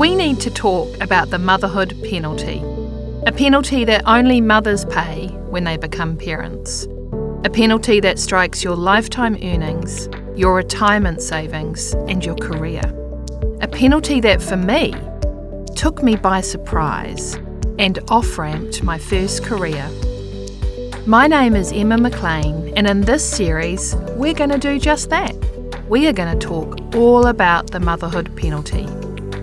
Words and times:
we 0.00 0.14
need 0.14 0.40
to 0.40 0.50
talk 0.50 0.88
about 1.02 1.28
the 1.28 1.38
motherhood 1.38 1.94
penalty. 2.08 2.62
A 3.26 3.32
penalty 3.32 3.84
that 3.84 4.02
only 4.06 4.40
mothers 4.40 4.86
pay 4.86 5.26
when 5.50 5.64
they 5.64 5.76
become 5.76 6.16
parents. 6.16 6.88
A 7.44 7.50
penalty 7.50 8.00
that 8.00 8.18
strikes 8.18 8.64
your 8.64 8.76
lifetime 8.76 9.34
earnings, 9.42 10.08
your 10.34 10.54
retirement 10.54 11.20
savings, 11.20 11.92
and 12.08 12.24
your 12.24 12.34
career. 12.36 12.80
A 13.60 13.68
penalty 13.68 14.20
that, 14.22 14.40
for 14.40 14.56
me, 14.56 14.94
took 15.76 16.02
me 16.02 16.16
by 16.16 16.40
surprise 16.40 17.34
and 17.78 17.98
off 18.08 18.38
ramped 18.38 18.82
my 18.82 18.96
first 18.96 19.44
career. 19.44 19.86
My 21.04 21.26
name 21.26 21.54
is 21.54 21.72
Emma 21.72 21.98
McLean, 21.98 22.72
and 22.74 22.86
in 22.86 23.02
this 23.02 23.22
series, 23.22 23.94
we're 24.16 24.32
going 24.32 24.48
to 24.48 24.56
do 24.56 24.78
just 24.78 25.10
that. 25.10 25.36
We 25.90 26.06
are 26.06 26.14
going 26.14 26.38
to 26.38 26.46
talk 26.46 26.94
all 26.94 27.26
about 27.26 27.70
the 27.70 27.80
motherhood 27.80 28.34
penalty, 28.34 28.86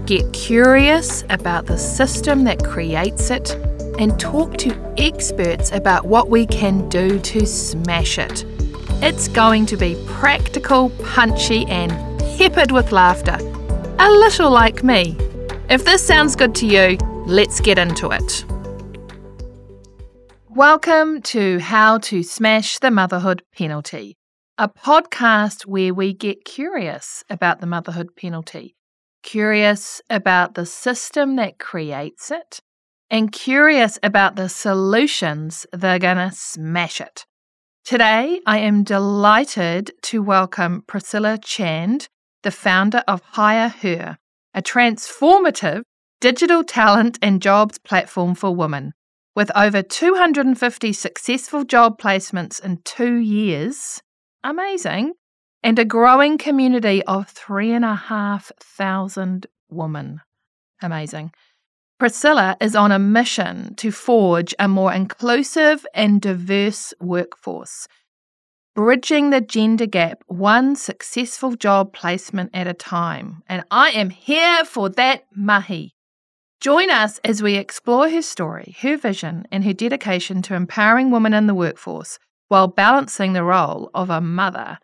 get 0.07 0.31
curious 0.31 1.25
about 1.29 1.65
the 1.65 1.77
system 1.77 2.45
that 2.45 2.63
creates 2.63 3.29
it, 3.29 3.51
and 3.99 4.17
talk 4.17 4.55
to 4.55 4.73
experts 4.97 5.69
about 5.73 6.05
what 6.05 6.29
we 6.29 6.45
can 6.45 6.87
do 6.87 7.19
to 7.19 7.45
smash 7.45 8.17
it. 8.17 8.45
It's 9.03 9.27
going 9.27 9.65
to 9.65 9.75
be 9.75 10.01
practical, 10.07 10.91
punchy, 11.03 11.65
and 11.65 11.91
peppered 12.37 12.71
with 12.71 12.93
laughter, 12.93 13.35
a 13.99 14.09
little 14.09 14.49
like 14.49 14.81
me. 14.81 15.17
If 15.69 15.83
this 15.83 16.07
sounds 16.07 16.37
good 16.37 16.55
to 16.55 16.65
you, 16.65 16.97
let's 17.25 17.59
get 17.59 17.77
into 17.77 18.11
it. 18.11 18.45
Welcome 20.47 21.21
to 21.23 21.59
How 21.59 21.97
to 21.97 22.23
Smash 22.23 22.79
the 22.79 22.91
Motherhood 22.91 23.43
Penalty, 23.53 24.15
a 24.57 24.69
podcast 24.69 25.65
where 25.65 25.93
we 25.93 26.13
get 26.13 26.45
curious 26.45 27.25
about 27.29 27.59
the 27.59 27.67
motherhood 27.67 28.15
penalty, 28.15 28.76
curious 29.27 30.01
about 30.09 30.53
the 30.53 30.65
system 30.65 31.35
that 31.35 31.59
creates 31.59 32.31
it, 32.31 32.61
and 33.11 33.29
curious 33.29 33.99
about 34.01 34.37
the 34.37 34.47
solutions 34.47 35.65
that 35.73 35.95
are 35.95 35.99
going 35.99 36.15
to 36.15 36.33
smash 36.33 37.01
it. 37.01 37.25
Today, 37.83 38.39
I 38.45 38.59
am 38.59 38.85
delighted 38.85 39.91
to 40.03 40.23
welcome 40.23 40.85
Priscilla 40.87 41.37
Chand, 41.37 42.07
the 42.43 42.51
founder 42.51 43.03
of 43.05 43.19
Hire 43.33 43.67
Her, 43.67 44.17
a 44.53 44.61
transformative 44.61 45.81
digital 46.21 46.63
talent 46.63 47.19
and 47.21 47.41
jobs 47.41 47.79
platform 47.79 48.33
for 48.33 48.55
women. 48.55 48.93
With 49.35 49.51
over 49.57 49.81
250 49.81 50.93
successful 50.93 51.65
job 51.65 51.99
placements 51.99 52.63
in 52.63 52.79
two 52.85 53.15
years, 53.15 54.01
amazing, 54.41 55.15
and 55.67 55.77
a 55.77 55.83
growing 55.83 56.37
community 56.37 57.03
of 57.03 57.27
3,500 57.27 59.47
women. 59.69 60.21
Amazing. 60.81 61.33
Priscilla 61.99 62.55
is 62.61 62.73
on 62.73 62.93
a 62.93 62.99
mission 62.99 63.75
to 63.75 63.91
forge 63.91 64.55
a 64.59 64.69
more 64.69 64.93
inclusive 64.93 65.85
and 65.93 66.21
diverse 66.21 66.93
workforce, 67.01 67.89
bridging 68.75 69.31
the 69.31 69.41
gender 69.41 69.85
gap 69.85 70.23
one 70.27 70.77
successful 70.77 71.57
job 71.57 71.91
placement 71.91 72.51
at 72.53 72.67
a 72.67 72.73
time. 72.73 73.43
And 73.49 73.65
I 73.69 73.89
am 73.89 74.09
here 74.09 74.63
for 74.63 74.87
that 74.91 75.25
mahi. 75.35 75.95
Join 76.61 76.89
us 76.89 77.19
as 77.25 77.43
we 77.43 77.55
explore 77.55 78.09
her 78.09 78.21
story, 78.21 78.77
her 78.83 78.95
vision, 78.95 79.45
and 79.51 79.65
her 79.65 79.73
dedication 79.73 80.41
to 80.43 80.55
empowering 80.55 81.11
women 81.11 81.33
in 81.33 81.47
the 81.47 81.53
workforce 81.53 82.19
while 82.47 82.69
balancing 82.69 83.33
the 83.33 83.43
role 83.43 83.89
of 83.93 84.09
a 84.09 84.21
mother 84.21 84.77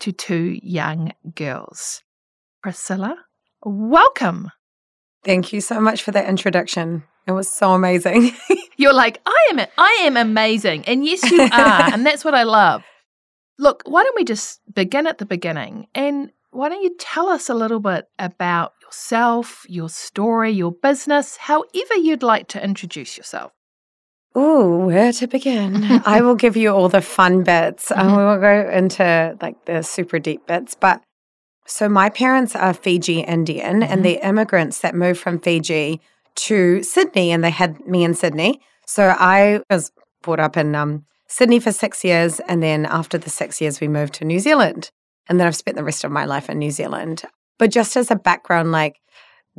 to 0.00 0.12
two 0.12 0.58
young 0.62 1.12
girls. 1.34 2.02
Priscilla, 2.62 3.16
welcome. 3.64 4.50
Thank 5.24 5.52
you 5.52 5.60
so 5.60 5.80
much 5.80 6.02
for 6.02 6.12
that 6.12 6.28
introduction. 6.28 7.04
It 7.26 7.32
was 7.32 7.50
so 7.50 7.72
amazing. 7.72 8.32
You're 8.76 8.94
like, 8.94 9.20
I 9.26 9.48
am 9.50 9.66
I 9.76 10.00
am 10.02 10.16
amazing. 10.16 10.84
And 10.86 11.04
yes 11.04 11.30
you 11.30 11.42
are, 11.52 11.92
and 11.92 12.06
that's 12.06 12.24
what 12.24 12.34
I 12.34 12.44
love. 12.44 12.82
Look, 13.58 13.82
why 13.86 14.02
don't 14.04 14.16
we 14.16 14.24
just 14.24 14.60
begin 14.72 15.06
at 15.06 15.18
the 15.18 15.26
beginning 15.26 15.88
and 15.94 16.30
why 16.50 16.68
don't 16.68 16.82
you 16.82 16.96
tell 16.98 17.28
us 17.28 17.48
a 17.48 17.54
little 17.54 17.80
bit 17.80 18.06
about 18.18 18.72
yourself, 18.82 19.66
your 19.68 19.88
story, 19.88 20.52
your 20.52 20.72
business, 20.72 21.36
however 21.36 21.94
you'd 21.96 22.22
like 22.22 22.48
to 22.48 22.64
introduce 22.64 23.16
yourself? 23.16 23.52
Oh, 24.34 24.86
where 24.86 25.12
to 25.12 25.26
begin? 25.26 25.84
I 26.04 26.20
will 26.20 26.34
give 26.34 26.56
you 26.56 26.70
all 26.70 26.88
the 26.88 27.00
fun 27.00 27.42
bits. 27.42 27.90
Mm-hmm. 27.98 28.16
we 28.16 28.22
won't 28.22 28.40
go 28.40 28.70
into 28.70 29.36
like 29.40 29.64
the 29.64 29.82
super 29.82 30.18
deep 30.18 30.46
bits, 30.46 30.74
but 30.74 31.02
so 31.66 31.88
my 31.88 32.08
parents 32.08 32.54
are 32.54 32.72
Fiji 32.72 33.20
Indian 33.20 33.80
mm-hmm. 33.80 33.92
and 33.92 34.04
they're 34.04 34.20
immigrants 34.22 34.80
that 34.80 34.94
moved 34.94 35.20
from 35.20 35.38
Fiji 35.38 36.00
to 36.36 36.82
Sydney 36.82 37.32
and 37.32 37.42
they 37.42 37.50
had 37.50 37.80
me 37.86 38.04
in 38.04 38.14
Sydney. 38.14 38.60
So 38.86 39.14
I 39.18 39.60
was 39.70 39.92
brought 40.22 40.40
up 40.40 40.56
in 40.56 40.74
um, 40.74 41.04
Sydney 41.26 41.60
for 41.60 41.72
six 41.72 42.04
years. 42.04 42.40
And 42.40 42.62
then 42.62 42.86
after 42.86 43.18
the 43.18 43.30
six 43.30 43.60
years, 43.60 43.80
we 43.80 43.88
moved 43.88 44.14
to 44.14 44.24
New 44.24 44.38
Zealand. 44.38 44.90
And 45.28 45.38
then 45.38 45.46
I've 45.46 45.56
spent 45.56 45.76
the 45.76 45.84
rest 45.84 46.04
of 46.04 46.10
my 46.10 46.24
life 46.24 46.48
in 46.48 46.58
New 46.58 46.70
Zealand. 46.70 47.22
But 47.58 47.70
just 47.70 47.96
as 47.96 48.10
a 48.10 48.16
background, 48.16 48.72
like 48.72 48.96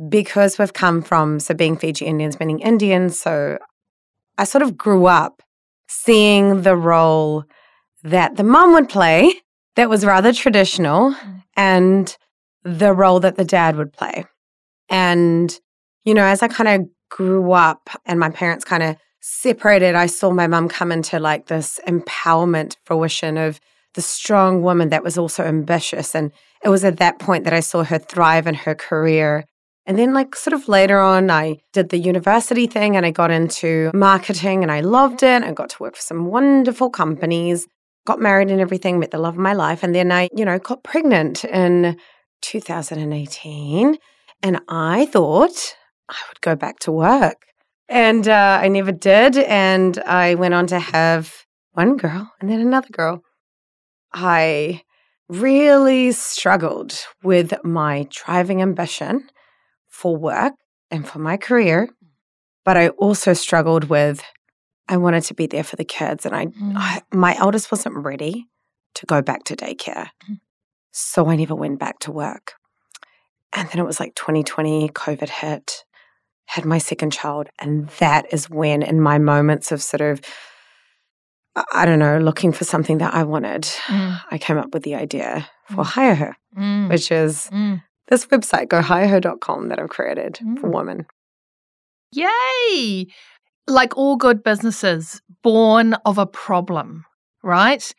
because 0.08 0.58
we've 0.58 0.72
come 0.72 1.02
from, 1.02 1.38
so 1.40 1.54
being 1.54 1.76
Fiji 1.76 2.06
Indians, 2.06 2.40
meaning 2.40 2.60
Indians, 2.60 3.20
so 3.20 3.58
I 4.40 4.44
sort 4.44 4.62
of 4.62 4.74
grew 4.74 5.04
up 5.04 5.42
seeing 5.86 6.62
the 6.62 6.74
role 6.74 7.44
that 8.02 8.36
the 8.36 8.42
mom 8.42 8.72
would 8.72 8.88
play 8.88 9.34
that 9.76 9.90
was 9.90 10.04
rather 10.04 10.32
traditional 10.32 11.12
mm. 11.12 11.42
and 11.56 12.16
the 12.64 12.94
role 12.94 13.20
that 13.20 13.36
the 13.36 13.44
dad 13.44 13.76
would 13.76 13.92
play. 13.92 14.24
And, 14.88 15.56
you 16.04 16.14
know, 16.14 16.24
as 16.24 16.42
I 16.42 16.48
kind 16.48 16.68
of 16.68 16.88
grew 17.10 17.52
up 17.52 17.90
and 18.06 18.18
my 18.18 18.30
parents 18.30 18.64
kind 18.64 18.82
of 18.82 18.96
separated, 19.20 19.94
I 19.94 20.06
saw 20.06 20.30
my 20.30 20.46
mum 20.46 20.68
come 20.68 20.90
into 20.90 21.18
like 21.20 21.46
this 21.46 21.78
empowerment 21.86 22.76
fruition 22.84 23.36
of 23.36 23.60
the 23.94 24.02
strong 24.02 24.62
woman 24.62 24.88
that 24.88 25.04
was 25.04 25.18
also 25.18 25.44
ambitious. 25.44 26.14
And 26.14 26.32
it 26.64 26.70
was 26.70 26.84
at 26.84 26.96
that 26.96 27.18
point 27.18 27.44
that 27.44 27.52
I 27.52 27.60
saw 27.60 27.84
her 27.84 27.98
thrive 27.98 28.46
in 28.46 28.54
her 28.54 28.74
career. 28.74 29.44
And 29.86 29.98
then, 29.98 30.12
like, 30.12 30.36
sort 30.36 30.54
of 30.54 30.68
later 30.68 31.00
on, 31.00 31.30
I 31.30 31.58
did 31.72 31.88
the 31.88 31.98
university 31.98 32.66
thing 32.66 32.96
and 32.96 33.04
I 33.04 33.10
got 33.10 33.30
into 33.30 33.90
marketing 33.94 34.62
and 34.62 34.70
I 34.70 34.80
loved 34.80 35.22
it. 35.22 35.42
I 35.42 35.52
got 35.52 35.70
to 35.70 35.82
work 35.82 35.96
for 35.96 36.02
some 36.02 36.26
wonderful 36.26 36.90
companies 36.90 37.66
got 38.06 38.20
married 38.20 38.50
and 38.50 38.60
everything, 38.60 38.98
met 38.98 39.10
the 39.10 39.18
love 39.18 39.34
of 39.34 39.40
my 39.40 39.52
life. 39.52 39.82
And 39.82 39.94
then 39.94 40.10
I, 40.10 40.28
you 40.34 40.44
know, 40.44 40.58
got 40.58 40.82
pregnant 40.82 41.44
in 41.44 41.96
2018. 42.42 43.96
And 44.42 44.60
I 44.68 45.06
thought 45.06 45.76
I 46.08 46.16
would 46.28 46.40
go 46.40 46.56
back 46.56 46.78
to 46.80 46.92
work. 46.92 47.46
And 47.88 48.26
uh, 48.28 48.58
I 48.62 48.68
never 48.68 48.92
did. 48.92 49.36
And 49.36 49.98
I 49.98 50.34
went 50.34 50.54
on 50.54 50.66
to 50.68 50.78
have 50.78 51.44
one 51.72 51.96
girl 51.96 52.32
and 52.40 52.50
then 52.50 52.60
another 52.60 52.88
girl. 52.90 53.22
I 54.12 54.82
really 55.28 56.10
struggled 56.10 56.98
with 57.22 57.52
my 57.62 58.08
driving 58.10 58.60
ambition 58.60 59.28
for 60.00 60.16
work 60.16 60.54
and 60.90 61.06
for 61.06 61.18
my 61.18 61.36
career. 61.36 61.88
But 62.64 62.76
I 62.76 62.88
also 62.88 63.34
struggled 63.34 63.84
with 63.84 64.22
I 64.88 64.96
wanted 64.96 65.22
to 65.24 65.34
be 65.34 65.46
there 65.46 65.62
for 65.62 65.76
the 65.76 65.84
kids, 65.84 66.26
and 66.26 66.34
I, 66.34 66.46
mm. 66.46 66.72
I 66.74 67.02
my 67.12 67.36
eldest 67.38 67.70
wasn't 67.70 67.96
ready 67.96 68.48
to 68.94 69.06
go 69.06 69.22
back 69.22 69.44
to 69.44 69.56
daycare, 69.56 70.08
mm. 70.28 70.40
so 70.90 71.28
I 71.28 71.36
never 71.36 71.54
went 71.54 71.78
back 71.78 72.00
to 72.00 72.12
work. 72.12 72.54
And 73.52 73.68
then 73.68 73.80
it 73.80 73.86
was 73.86 74.00
like 74.00 74.14
2020, 74.14 74.88
COVID 74.90 75.28
hit, 75.28 75.84
had 76.46 76.64
my 76.64 76.78
second 76.78 77.12
child, 77.12 77.48
and 77.60 77.88
that 77.98 78.32
is 78.32 78.50
when, 78.50 78.82
in 78.82 79.00
my 79.00 79.18
moments 79.18 79.70
of 79.70 79.80
sort 79.80 80.00
of 80.00 80.20
I 81.72 81.84
don't 81.84 81.98
know, 81.98 82.18
looking 82.18 82.52
for 82.52 82.64
something 82.64 82.98
that 82.98 83.12
I 83.14 83.24
wanted, 83.24 83.62
mm. 83.62 84.20
I 84.30 84.38
came 84.38 84.56
up 84.56 84.72
with 84.72 84.82
the 84.82 84.94
idea 84.94 85.48
for 85.68 85.84
mm. 85.84 85.86
Hire 85.86 86.14
Her, 86.14 86.36
mm. 86.56 86.88
which 86.88 87.10
is 87.10 87.48
mm. 87.52 87.82
This 88.10 88.26
website, 88.26 88.66
gohireher.com, 88.66 89.68
that 89.68 89.78
I've 89.78 89.88
created 89.88 90.38
for 90.38 90.68
mm. 90.68 90.74
women. 90.74 91.06
Yay! 92.12 93.06
like 93.70 93.96
all 93.96 94.16
good 94.16 94.42
businesses, 94.42 95.22
born 95.42 95.94
of 96.04 96.18
a 96.18 96.26
problem, 96.26 97.04
right? 97.42 97.92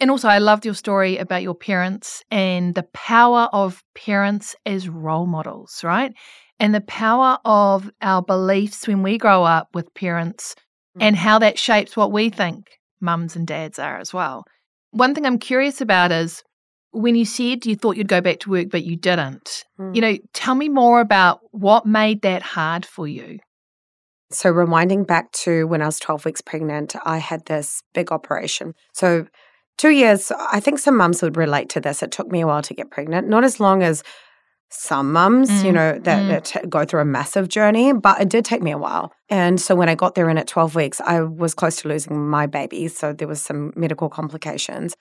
And 0.00 0.10
also, 0.10 0.28
I 0.28 0.38
loved 0.38 0.64
your 0.64 0.74
story 0.74 1.16
about 1.18 1.42
your 1.42 1.54
parents 1.54 2.22
and 2.30 2.74
the 2.74 2.82
power 2.94 3.48
of 3.52 3.82
parents 3.94 4.56
as 4.66 4.88
role 4.88 5.26
models, 5.26 5.82
right? 5.84 6.12
And 6.58 6.74
the 6.74 6.80
power 6.82 7.38
of 7.44 7.90
our 8.00 8.22
beliefs 8.22 8.86
when 8.86 9.02
we 9.02 9.18
grow 9.18 9.44
up 9.44 9.68
with 9.74 9.94
parents 9.94 10.54
mm. 10.98 11.02
and 11.02 11.16
how 11.16 11.38
that 11.38 11.58
shapes 11.58 11.96
what 11.96 12.12
we 12.12 12.30
think 12.30 12.78
mums 13.00 13.36
and 13.36 13.46
dads 13.46 13.78
are 13.78 13.98
as 13.98 14.12
well. 14.12 14.44
One 14.90 15.14
thing 15.14 15.26
I'm 15.26 15.38
curious 15.38 15.80
about 15.80 16.12
is 16.12 16.42
when 16.92 17.14
you 17.14 17.24
said 17.24 17.66
you 17.66 17.74
thought 17.74 17.96
you'd 17.96 18.08
go 18.08 18.20
back 18.20 18.40
to 18.40 18.50
work, 18.50 18.68
but 18.70 18.84
you 18.84 18.96
didn't, 18.96 19.64
mm. 19.78 19.94
you 19.94 20.00
know, 20.00 20.16
tell 20.32 20.54
me 20.54 20.68
more 20.68 21.00
about 21.00 21.40
what 21.50 21.86
made 21.86 22.22
that 22.22 22.42
hard 22.42 22.86
for 22.86 23.08
you. 23.08 23.38
So, 24.30 24.52
rewinding 24.52 25.06
back 25.06 25.32
to 25.32 25.66
when 25.66 25.82
I 25.82 25.86
was 25.86 25.98
12 25.98 26.24
weeks 26.24 26.40
pregnant, 26.40 26.94
I 27.04 27.18
had 27.18 27.44
this 27.46 27.82
big 27.92 28.12
operation. 28.12 28.74
So, 28.92 29.26
two 29.76 29.90
years, 29.90 30.30
I 30.32 30.60
think 30.60 30.78
some 30.78 30.96
mums 30.96 31.22
would 31.22 31.36
relate 31.36 31.68
to 31.70 31.80
this. 31.80 32.02
It 32.02 32.12
took 32.12 32.30
me 32.30 32.40
a 32.40 32.46
while 32.46 32.62
to 32.62 32.74
get 32.74 32.90
pregnant, 32.90 33.28
not 33.28 33.44
as 33.44 33.60
long 33.60 33.82
as 33.82 34.02
some 34.70 35.12
mums, 35.12 35.62
you 35.62 35.70
Mm, 35.70 35.74
know, 35.74 35.98
that, 35.98 36.22
mm. 36.22 36.52
that 36.52 36.70
go 36.70 36.86
through 36.86 37.00
a 37.00 37.04
massive 37.04 37.48
journey, 37.48 37.92
but 37.92 38.22
it 38.22 38.30
did 38.30 38.42
take 38.42 38.62
me 38.62 38.70
a 38.70 38.78
while. 38.78 39.12
And 39.28 39.60
so 39.60 39.74
when 39.74 39.90
I 39.90 39.94
got 39.94 40.14
there 40.14 40.30
in 40.30 40.38
at 40.38 40.46
12 40.46 40.74
weeks, 40.74 40.98
I 41.02 41.20
was 41.20 41.52
close 41.52 41.76
to 41.82 41.88
losing 41.88 42.28
my 42.30 42.46
baby. 42.46 42.88
So 42.88 43.12
there 43.12 43.28
was 43.28 43.42
some 43.42 43.74
medical 43.76 44.08
complications. 44.08 44.94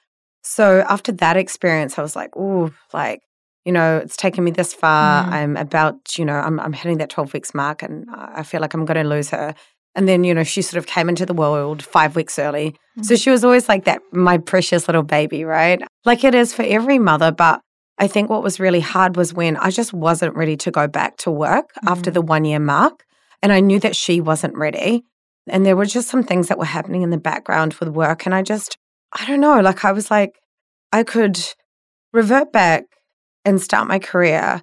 So 0.44 0.84
after 0.90 1.12
that 1.14 1.38
experience, 1.38 1.98
I 1.98 2.02
was 2.02 2.16
like, 2.16 2.36
ooh, 2.36 2.74
like, 2.94 3.22
you 3.66 3.72
know, 3.72 3.98
it's 3.98 4.18
taken 4.18 4.44
me 4.44 4.52
this 4.52 4.74
far. 4.74 5.24
Mm. 5.26 5.30
I'm 5.32 5.58
about, 5.58 6.18
you 6.18 6.26
know, 6.26 6.34
I'm, 6.36 6.60
I'm 6.60 6.74
hitting 6.74 6.98
that 6.98 7.10
12 7.12 7.34
weeks 7.34 7.54
mark 7.54 7.84
and 7.84 8.08
I 8.12 8.44
feel 8.44 8.60
like 8.60 8.74
I'm 8.74 8.86
going 8.86 9.02
to 9.04 9.08
lose 9.08 9.30
her. 9.30 9.54
And 9.94 10.08
then, 10.08 10.24
you 10.24 10.34
know, 10.34 10.44
she 10.44 10.62
sort 10.62 10.78
of 10.80 10.88
came 10.88 11.10
into 11.10 11.26
the 11.26 11.34
world 11.34 11.84
five 11.84 12.16
weeks 12.16 12.40
early. 12.40 12.76
So 13.04 13.16
she 13.16 13.30
was 13.30 13.44
always 13.44 13.68
like 13.70 13.84
that, 13.86 14.02
my 14.12 14.38
precious 14.38 14.88
little 14.88 15.04
baby, 15.04 15.44
right? 15.44 15.82
Like 16.06 16.24
it 16.24 16.34
is 16.34 16.54
for 16.54 16.64
every 16.64 16.98
mother. 16.98 17.32
But 17.32 17.62
I 18.00 18.08
think 18.08 18.30
what 18.30 18.42
was 18.42 18.60
really 18.60 18.80
hard 18.80 19.16
was 19.18 19.34
when 19.34 19.58
I 19.58 19.70
just 19.70 19.94
wasn't 19.94 20.36
ready 20.36 20.56
to 20.58 20.72
go 20.72 20.88
back 20.88 21.18
to 21.18 21.32
work 21.32 21.72
after 21.86 22.10
Mhm. 22.10 22.14
the 22.16 22.22
one 22.22 22.46
year 22.46 22.60
mark. 22.60 23.04
And 23.44 23.52
I 23.52 23.60
knew 23.60 23.80
that 23.82 23.96
she 23.96 24.22
wasn't 24.22 24.56
ready. 24.58 25.04
And 25.48 25.66
there 25.66 25.76
were 25.76 25.86
just 25.86 26.08
some 26.10 26.24
things 26.24 26.48
that 26.48 26.58
were 26.58 26.66
happening 26.66 27.02
in 27.02 27.10
the 27.10 27.18
background 27.18 27.74
with 27.76 27.90
work. 27.90 28.26
And 28.26 28.34
I 28.34 28.42
just, 28.44 28.78
I 29.18 29.26
don't 29.26 29.40
know, 29.42 29.60
like 29.62 29.84
I 29.86 29.92
was 29.92 30.10
like, 30.12 30.40
I 30.92 31.04
could 31.04 31.40
revert 32.14 32.52
back 32.52 32.84
and 33.46 33.62
start 33.62 33.88
my 33.88 34.00
career. 34.00 34.62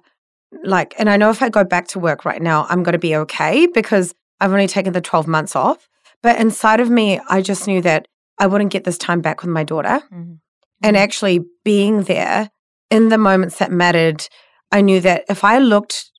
Like, 0.63 0.95
and 0.97 1.09
I 1.09 1.17
know 1.17 1.29
if 1.29 1.41
I 1.41 1.49
go 1.49 1.63
back 1.63 1.87
to 1.89 1.99
work 1.99 2.25
right 2.25 2.41
now, 2.41 2.65
I'm 2.69 2.83
going 2.83 2.93
to 2.93 2.99
be 2.99 3.15
okay 3.15 3.67
because 3.67 4.13
I've 4.39 4.51
only 4.51 4.67
taken 4.67 4.93
the 4.93 5.01
12 5.01 5.27
months 5.27 5.55
off. 5.55 5.87
But 6.23 6.39
inside 6.39 6.79
of 6.79 6.89
me, 6.89 7.19
I 7.29 7.41
just 7.41 7.67
knew 7.67 7.81
that 7.81 8.07
I 8.39 8.47
wouldn't 8.47 8.71
get 8.71 8.83
this 8.83 8.97
time 8.97 9.21
back 9.21 9.41
with 9.41 9.49
my 9.51 9.63
daughter. 9.63 10.01
Mhm. 10.11 10.39
And 10.81 10.97
actually 10.97 11.41
being 11.63 12.03
there 12.03 12.49
in 12.89 13.09
the 13.09 13.17
moments 13.17 13.57
that 13.59 13.71
mattered, 13.71 14.27
I 14.71 14.81
knew 14.81 14.99
that 15.01 15.25
if 15.29 15.43
I 15.43 15.57
looked 15.59 16.09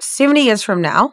70 0.00 0.42
years 0.42 0.62
from 0.62 0.80
now, 0.80 1.12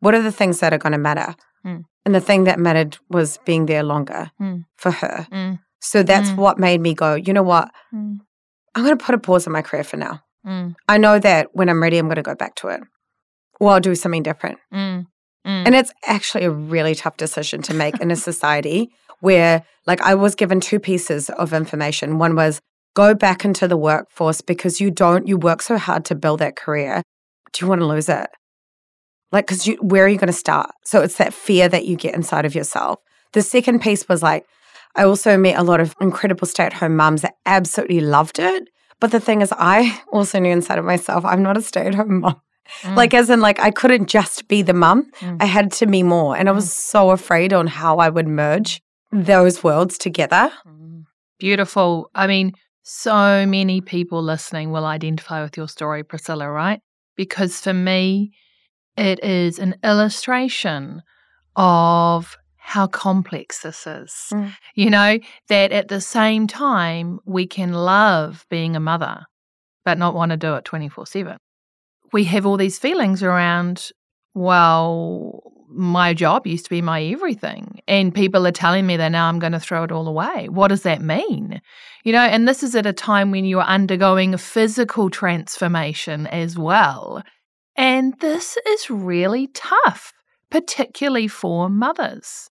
what 0.00 0.14
are 0.14 0.22
the 0.22 0.32
things 0.32 0.60
that 0.60 0.72
are 0.72 0.78
going 0.78 0.92
to 0.92 0.98
matter? 0.98 1.34
Mm. 1.64 1.84
And 2.04 2.14
the 2.14 2.20
thing 2.20 2.44
that 2.44 2.58
mattered 2.58 2.98
was 3.08 3.38
being 3.44 3.66
there 3.66 3.82
longer 3.82 4.30
Mm. 4.40 4.64
for 4.76 4.90
her. 4.90 5.26
Mm. 5.32 5.58
So 5.80 6.02
that's 6.02 6.30
Mm. 6.30 6.36
what 6.36 6.58
made 6.58 6.80
me 6.80 6.94
go, 6.94 7.14
you 7.14 7.32
know 7.32 7.42
what? 7.42 7.70
Mm. 7.92 8.18
I'm 8.74 8.84
going 8.84 8.96
to 8.96 9.04
put 9.04 9.14
a 9.14 9.18
pause 9.18 9.46
in 9.46 9.52
my 9.52 9.62
career 9.62 9.82
for 9.84 9.96
now. 9.96 10.20
Mm. 10.46 10.74
I 10.88 10.98
know 10.98 11.18
that 11.18 11.48
when 11.52 11.68
I'm 11.68 11.82
ready, 11.82 11.98
I'm 11.98 12.06
going 12.06 12.16
to 12.16 12.22
go 12.22 12.34
back 12.34 12.54
to 12.56 12.68
it 12.68 12.80
or 13.58 13.70
I'll 13.72 13.80
do 13.80 13.94
something 13.94 14.22
different. 14.22 14.58
Mm. 14.72 15.06
Mm. 15.46 15.66
And 15.66 15.74
it's 15.74 15.92
actually 16.06 16.44
a 16.44 16.50
really 16.50 16.94
tough 16.94 17.16
decision 17.16 17.62
to 17.62 17.74
make 17.74 17.98
in 18.00 18.10
a 18.10 18.16
society 18.16 18.90
where, 19.20 19.64
like, 19.86 20.00
I 20.02 20.14
was 20.14 20.34
given 20.34 20.60
two 20.60 20.78
pieces 20.78 21.30
of 21.30 21.52
information. 21.52 22.18
One 22.18 22.36
was 22.36 22.60
go 22.94 23.14
back 23.14 23.44
into 23.44 23.66
the 23.68 23.76
workforce 23.76 24.40
because 24.40 24.80
you 24.80 24.90
don't, 24.90 25.26
you 25.26 25.36
work 25.36 25.62
so 25.62 25.78
hard 25.78 26.04
to 26.06 26.14
build 26.14 26.40
that 26.40 26.56
career. 26.56 27.02
Do 27.52 27.64
you 27.64 27.68
want 27.68 27.80
to 27.80 27.86
lose 27.86 28.08
it? 28.08 28.28
Like, 29.32 29.46
because 29.46 29.66
you, 29.66 29.76
where 29.76 30.04
are 30.04 30.08
you 30.08 30.18
going 30.18 30.26
to 30.26 30.32
start? 30.32 30.70
So 30.84 31.00
it's 31.02 31.16
that 31.16 31.32
fear 31.32 31.68
that 31.68 31.86
you 31.86 31.96
get 31.96 32.14
inside 32.14 32.44
of 32.44 32.54
yourself. 32.54 32.98
The 33.32 33.42
second 33.42 33.80
piece 33.80 34.08
was 34.08 34.22
like, 34.22 34.44
I 34.96 35.04
also 35.04 35.36
met 35.36 35.58
a 35.58 35.62
lot 35.62 35.80
of 35.80 35.94
incredible 36.00 36.46
stay 36.46 36.64
at 36.64 36.72
home 36.72 36.96
mums 36.96 37.22
that 37.22 37.34
absolutely 37.46 38.00
loved 38.00 38.38
it. 38.38 38.68
But 38.98 39.12
the 39.12 39.20
thing 39.20 39.40
is, 39.40 39.52
I 39.56 40.00
also 40.12 40.38
knew 40.38 40.52
inside 40.52 40.78
of 40.78 40.84
myself, 40.84 41.24
I'm 41.24 41.42
not 41.42 41.56
a 41.56 41.62
stay 41.62 41.86
at 41.86 41.94
home 41.94 42.20
mom. 42.20 42.40
Mm. 42.82 42.96
Like, 42.96 43.14
as 43.14 43.30
in, 43.30 43.40
like, 43.40 43.58
I 43.58 43.70
couldn't 43.70 44.08
just 44.08 44.46
be 44.46 44.62
the 44.62 44.74
mum. 44.74 45.10
Mm. 45.20 45.38
I 45.40 45.46
had 45.46 45.72
to 45.72 45.86
be 45.86 46.02
more. 46.02 46.36
And 46.36 46.48
I 46.48 46.52
was 46.52 46.72
so 46.72 47.10
afraid 47.10 47.52
on 47.52 47.66
how 47.66 47.96
I 47.96 48.08
would 48.08 48.28
merge 48.28 48.80
those 49.10 49.64
worlds 49.64 49.98
together. 49.98 50.52
Mm. 50.66 51.04
Beautiful. 51.38 52.10
I 52.14 52.26
mean, 52.26 52.52
so 52.82 53.46
many 53.46 53.80
people 53.80 54.22
listening 54.22 54.70
will 54.70 54.84
identify 54.84 55.42
with 55.42 55.56
your 55.56 55.68
story, 55.68 56.04
Priscilla, 56.04 56.48
right? 56.48 56.80
Because 57.16 57.60
for 57.60 57.72
me, 57.72 58.32
it 58.96 59.22
is 59.24 59.58
an 59.58 59.76
illustration 59.82 61.02
of 61.56 62.36
how 62.70 62.86
complex 62.86 63.62
this 63.62 63.84
is. 63.84 64.28
Mm. 64.32 64.54
You 64.76 64.90
know, 64.90 65.18
that 65.48 65.72
at 65.72 65.88
the 65.88 66.00
same 66.00 66.46
time, 66.46 67.18
we 67.24 67.44
can 67.44 67.72
love 67.72 68.46
being 68.48 68.76
a 68.76 68.80
mother, 68.80 69.22
but 69.84 69.98
not 69.98 70.14
want 70.14 70.30
to 70.30 70.36
do 70.36 70.54
it 70.54 70.64
24 70.64 71.06
7. 71.06 71.36
We 72.12 72.24
have 72.24 72.46
all 72.46 72.56
these 72.56 72.78
feelings 72.78 73.24
around, 73.24 73.90
well, 74.34 75.42
my 75.68 76.14
job 76.14 76.46
used 76.46 76.64
to 76.64 76.70
be 76.70 76.80
my 76.80 77.02
everything. 77.02 77.80
And 77.88 78.14
people 78.14 78.46
are 78.46 78.52
telling 78.52 78.86
me 78.86 78.96
that 78.98 79.08
now 79.08 79.28
I'm 79.28 79.40
going 79.40 79.52
to 79.52 79.60
throw 79.60 79.82
it 79.82 79.90
all 79.90 80.06
away. 80.06 80.48
What 80.48 80.68
does 80.68 80.82
that 80.82 81.02
mean? 81.02 81.60
You 82.04 82.12
know, 82.12 82.22
and 82.22 82.46
this 82.46 82.62
is 82.62 82.76
at 82.76 82.86
a 82.86 82.92
time 82.92 83.32
when 83.32 83.44
you're 83.44 83.62
undergoing 83.62 84.32
a 84.32 84.38
physical 84.38 85.10
transformation 85.10 86.28
as 86.28 86.56
well. 86.56 87.24
And 87.76 88.14
this 88.20 88.56
is 88.68 88.90
really 88.90 89.48
tough, 89.48 90.12
particularly 90.50 91.26
for 91.26 91.68
mothers. 91.68 92.49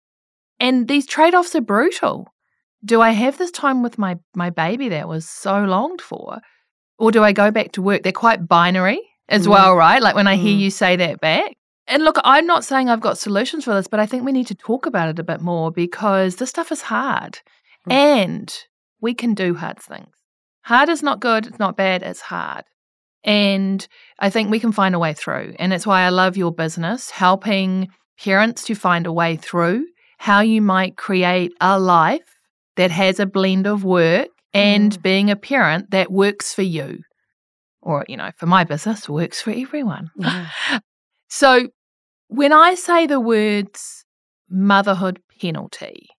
And 0.59 0.87
these 0.87 1.05
trade 1.05 1.33
offs 1.35 1.55
are 1.55 1.61
brutal. 1.61 2.27
Do 2.83 3.01
I 3.01 3.11
have 3.11 3.37
this 3.37 3.51
time 3.51 3.83
with 3.83 3.97
my, 3.97 4.17
my 4.35 4.49
baby 4.49 4.89
that 4.89 5.07
was 5.07 5.27
so 5.27 5.63
longed 5.63 6.01
for? 6.01 6.39
Or 6.97 7.11
do 7.11 7.23
I 7.23 7.31
go 7.31 7.51
back 7.51 7.71
to 7.73 7.81
work? 7.81 8.03
They're 8.03 8.11
quite 8.11 8.47
binary 8.47 9.01
as 9.29 9.45
Mm. 9.47 9.51
well, 9.51 9.75
right? 9.75 10.01
Like 10.01 10.15
when 10.15 10.27
I 10.27 10.35
hear 10.35 10.55
Mm. 10.55 10.59
you 10.59 10.69
say 10.71 10.95
that 10.97 11.19
back. 11.21 11.55
And 11.87 12.03
look, 12.03 12.17
I'm 12.23 12.45
not 12.45 12.63
saying 12.65 12.89
I've 12.89 13.01
got 13.01 13.17
solutions 13.17 13.63
for 13.65 13.73
this, 13.73 13.87
but 13.87 13.99
I 13.99 14.05
think 14.05 14.23
we 14.23 14.31
need 14.31 14.47
to 14.47 14.55
talk 14.55 14.85
about 14.85 15.09
it 15.09 15.17
a 15.19 15.23
bit 15.23 15.41
more 15.41 15.71
because 15.71 16.35
this 16.35 16.49
stuff 16.49 16.71
is 16.71 16.83
hard. 16.83 17.39
Mm. 17.87 17.93
And 17.93 18.53
we 19.01 19.13
can 19.13 19.33
do 19.33 19.55
hard 19.55 19.79
things. 19.79 20.13
Hard 20.63 20.89
is 20.89 21.01
not 21.01 21.19
good, 21.19 21.47
it's 21.47 21.57
not 21.59 21.77
bad, 21.77 22.03
it's 22.03 22.21
hard. 22.21 22.63
And 23.23 23.85
I 24.19 24.29
think 24.29 24.49
we 24.49 24.59
can 24.59 24.71
find 24.71 24.93
a 24.95 24.99
way 24.99 25.13
through. 25.13 25.55
And 25.59 25.73
it's 25.73 25.87
why 25.87 26.01
I 26.01 26.09
love 26.09 26.37
your 26.37 26.53
business, 26.53 27.09
helping 27.09 27.89
parents 28.23 28.63
to 28.65 28.75
find 28.75 29.05
a 29.07 29.11
way 29.11 29.35
through 29.35 29.85
how 30.19 30.41
you 30.41 30.61
might 30.61 30.97
create 30.97 31.53
a 31.61 31.79
life 31.79 32.37
that 32.75 32.91
has 32.91 33.19
a 33.19 33.25
blend 33.25 33.65
of 33.65 33.83
work 33.83 34.27
and 34.53 34.91
Mm. 34.93 35.01
being 35.01 35.29
a 35.31 35.35
parent 35.35 35.91
that 35.91 36.11
works 36.11 36.53
for 36.53 36.61
you. 36.61 36.99
Or, 37.81 38.03
you 38.09 38.17
know, 38.17 38.31
for 38.35 38.45
my 38.45 38.65
business, 38.65 39.07
works 39.07 39.41
for 39.41 39.51
everyone. 39.51 40.11
Yeah. 40.17 40.47
So 41.31 41.69
when 42.27 42.51
I 42.51 42.73
say 42.75 43.05
the 43.07 43.19
words 43.19 44.03
motherhood 44.49 45.21
penalty, 45.39 46.09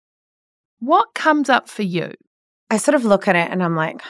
what 0.79 1.08
comes 1.14 1.49
up 1.50 1.69
for 1.69 1.82
you? 1.82 2.12
I 2.70 2.76
sort 2.76 2.94
of 2.94 3.05
look 3.05 3.26
at 3.26 3.35
it 3.35 3.50
and 3.50 3.61
I'm 3.62 3.75
like, 3.75 4.00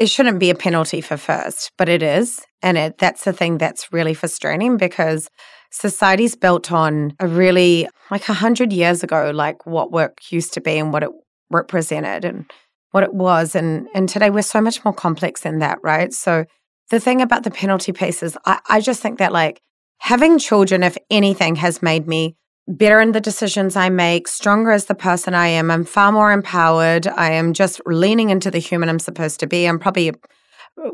it 0.00 0.08
shouldn't 0.08 0.40
be 0.40 0.48
a 0.48 0.54
penalty 0.54 1.02
for 1.02 1.18
first, 1.18 1.72
but 1.76 1.88
it 1.88 2.02
is. 2.02 2.40
And 2.62 2.78
it, 2.78 2.98
that's 2.98 3.24
the 3.24 3.34
thing 3.34 3.58
that's 3.58 3.92
really 3.92 4.14
frustrating 4.14 4.78
because 4.78 5.28
society's 5.70 6.34
built 6.34 6.72
on 6.72 7.14
a 7.20 7.28
really, 7.28 7.86
like 8.10 8.26
a 8.30 8.32
hundred 8.32 8.72
years 8.72 9.04
ago, 9.04 9.30
like 9.32 9.66
what 9.66 9.92
work 9.92 10.18
used 10.30 10.54
to 10.54 10.60
be 10.62 10.78
and 10.78 10.90
what 10.90 11.02
it 11.02 11.10
represented 11.50 12.24
and 12.24 12.50
what 12.92 13.04
it 13.04 13.12
was. 13.12 13.54
And, 13.54 13.88
and 13.94 14.08
today 14.08 14.30
we're 14.30 14.40
so 14.40 14.62
much 14.62 14.82
more 14.86 14.94
complex 14.94 15.42
than 15.42 15.58
that, 15.58 15.78
right? 15.82 16.14
So 16.14 16.46
the 16.88 16.98
thing 16.98 17.20
about 17.20 17.44
the 17.44 17.50
penalty 17.50 17.92
piece 17.92 18.22
is 18.22 18.38
I, 18.46 18.58
I 18.70 18.80
just 18.80 19.02
think 19.02 19.18
that 19.18 19.32
like 19.32 19.60
having 19.98 20.38
children, 20.38 20.82
if 20.82 20.96
anything, 21.10 21.56
has 21.56 21.82
made 21.82 22.08
me 22.08 22.36
better 22.70 23.00
in 23.00 23.12
the 23.12 23.20
decisions 23.20 23.74
I 23.74 23.88
make, 23.88 24.28
stronger 24.28 24.70
as 24.70 24.86
the 24.86 24.94
person 24.94 25.34
I 25.34 25.48
am. 25.48 25.70
I'm 25.70 25.84
far 25.84 26.12
more 26.12 26.32
empowered. 26.32 27.06
I 27.08 27.32
am 27.32 27.52
just 27.52 27.80
leaning 27.86 28.30
into 28.30 28.50
the 28.50 28.58
human 28.58 28.88
I'm 28.88 28.98
supposed 28.98 29.40
to 29.40 29.46
be. 29.46 29.66
I'm 29.66 29.78
probably 29.78 30.12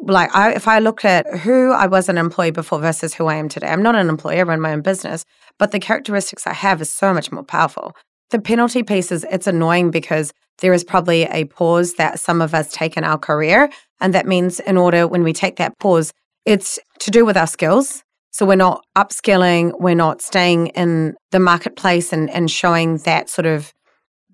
like 0.03 0.35
I, 0.35 0.53
if 0.53 0.67
I 0.67 0.79
look 0.79 1.05
at 1.05 1.27
who 1.41 1.73
I 1.73 1.87
was 1.87 2.09
an 2.09 2.19
employee 2.19 2.51
before 2.51 2.81
versus 2.81 3.15
who 3.15 3.27
I 3.27 3.35
am 3.35 3.49
today, 3.49 3.69
I'm 3.69 3.83
not 3.83 3.95
an 3.95 4.09
employee. 4.09 4.41
I 4.41 4.43
run 4.43 4.61
my 4.61 4.73
own 4.73 4.81
business, 4.81 5.25
but 5.59 5.71
the 5.71 5.79
characteristics 5.79 6.47
I 6.47 6.55
have 6.55 6.81
is 6.81 6.91
so 6.91 7.13
much 7.13 7.31
more 7.31 7.45
powerful. 7.45 7.95
The 8.31 8.41
penalty 8.41 8.83
piece 8.83 9.13
is 9.13 9.25
it's 9.31 9.47
annoying 9.47 9.91
because 9.91 10.33
there 10.59 10.73
is 10.73 10.83
probably 10.83 11.25
a 11.25 11.45
pause 11.45 11.95
that 11.95 12.19
some 12.19 12.41
of 12.41 12.55
us 12.55 12.73
take 12.73 12.97
in 12.97 13.05
our 13.05 13.19
career, 13.19 13.69
and 14.01 14.15
that 14.15 14.27
means 14.27 14.61
in 14.61 14.77
order 14.77 15.07
when 15.07 15.23
we 15.23 15.33
take 15.33 15.57
that 15.57 15.79
pause, 15.79 16.13
it's 16.45 16.79
to 17.01 17.11
do 17.11 17.25
with 17.25 17.37
our 17.37 17.47
skills. 17.47 18.03
So 18.37 18.45
we're 18.45 18.57
not 18.57 18.85
upskilling, 18.95 19.73
we're 19.81 19.95
not 19.95 20.21
staying 20.21 20.67
in 20.83 21.15
the 21.31 21.41
marketplace 21.41 22.13
and, 22.13 22.29
and 22.29 22.51
showing 22.51 22.99
that 22.99 23.31
sort 23.31 23.47
of 23.47 23.73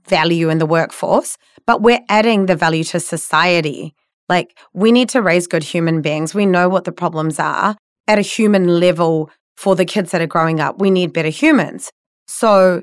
value 0.08 0.48
in 0.48 0.58
the 0.58 0.66
workforce, 0.66 1.38
but 1.68 1.82
we're 1.82 2.00
adding 2.08 2.46
the 2.46 2.56
value 2.56 2.82
to 2.82 2.98
society. 2.98 3.94
Like 4.28 4.58
we 4.74 4.90
need 4.90 5.08
to 5.10 5.22
raise 5.22 5.46
good 5.46 5.62
human 5.62 6.02
beings. 6.02 6.34
We 6.34 6.46
know 6.46 6.68
what 6.68 6.82
the 6.82 6.90
problems 6.90 7.38
are 7.38 7.76
at 8.08 8.18
a 8.18 8.22
human 8.22 8.80
level 8.80 9.30
for 9.56 9.76
the 9.76 9.84
kids 9.84 10.10
that 10.10 10.20
are 10.20 10.26
growing 10.26 10.58
up. 10.58 10.80
We 10.80 10.90
need 10.90 11.12
better 11.12 11.28
humans. 11.28 11.92
So 12.26 12.82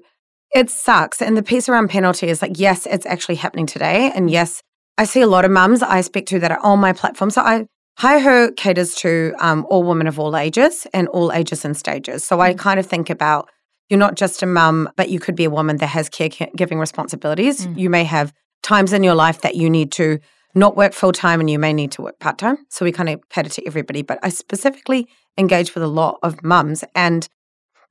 it 0.56 0.70
sucks. 0.70 1.22
And 1.22 1.36
the 1.36 1.44
piece 1.44 1.68
around 1.68 1.90
penalty 1.90 2.30
is 2.30 2.42
like, 2.42 2.58
yes, 2.58 2.86
it's 2.86 3.06
actually 3.06 3.36
happening 3.36 3.66
today. 3.66 4.10
And 4.16 4.32
yes, 4.32 4.62
I 4.98 5.04
see 5.04 5.20
a 5.20 5.28
lot 5.28 5.44
of 5.44 5.52
mums 5.52 5.84
I 5.84 6.00
speak 6.00 6.28
to 6.28 6.40
that 6.40 6.52
are 6.52 6.66
on 6.66 6.80
my 6.80 6.94
platform. 6.94 7.30
So 7.30 7.42
I 7.42 7.66
Hi 8.00 8.18
caters 8.56 8.96
to 8.96 9.34
um, 9.40 9.68
all 9.70 9.84
women 9.84 10.08
of 10.08 10.18
all 10.18 10.38
ages 10.38 10.88
and 10.94 11.10
all 11.10 11.34
ages 11.34 11.66
and 11.66 11.76
stages. 11.76 12.24
So 12.24 12.40
I 12.40 12.54
kind 12.54 12.80
of 12.80 12.86
think 12.86 13.10
about 13.10 13.50
you're 13.90 14.00
not 14.00 14.16
just 14.16 14.42
a 14.42 14.46
mum, 14.46 14.88
but 14.96 15.10
you 15.10 15.20
could 15.20 15.36
be 15.36 15.44
a 15.44 15.50
woman 15.50 15.76
that 15.80 15.88
has 15.88 16.10
caregiving 16.10 16.80
responsibilities. 16.80 17.68
Mm. 17.68 17.78
You 17.78 17.90
may 17.90 18.06
have 18.06 18.32
times 18.64 18.94
in 18.94 19.04
your 19.04 19.16
life 19.16 19.42
that 19.42 19.56
you 19.56 19.70
need 19.70 19.92
to 19.94 20.20
not 20.56 20.78
work 20.78 20.94
full 20.94 21.12
time 21.12 21.42
and 21.42 21.50
you 21.50 21.60
may 21.60 21.74
need 21.74 21.92
to 21.92 22.02
work 22.02 22.18
part 22.20 22.38
time. 22.38 22.60
So 22.70 22.86
we 22.86 22.94
kind 22.94 23.10
of 23.10 23.20
cater 23.28 23.50
to 23.50 23.68
everybody. 23.68 24.02
But 24.02 24.20
I 24.24 24.30
specifically 24.30 25.10
engage 25.38 25.76
with 25.76 25.84
a 25.84 25.88
lot 25.88 26.20
of 26.24 26.42
mums. 26.42 26.86
And 26.96 27.28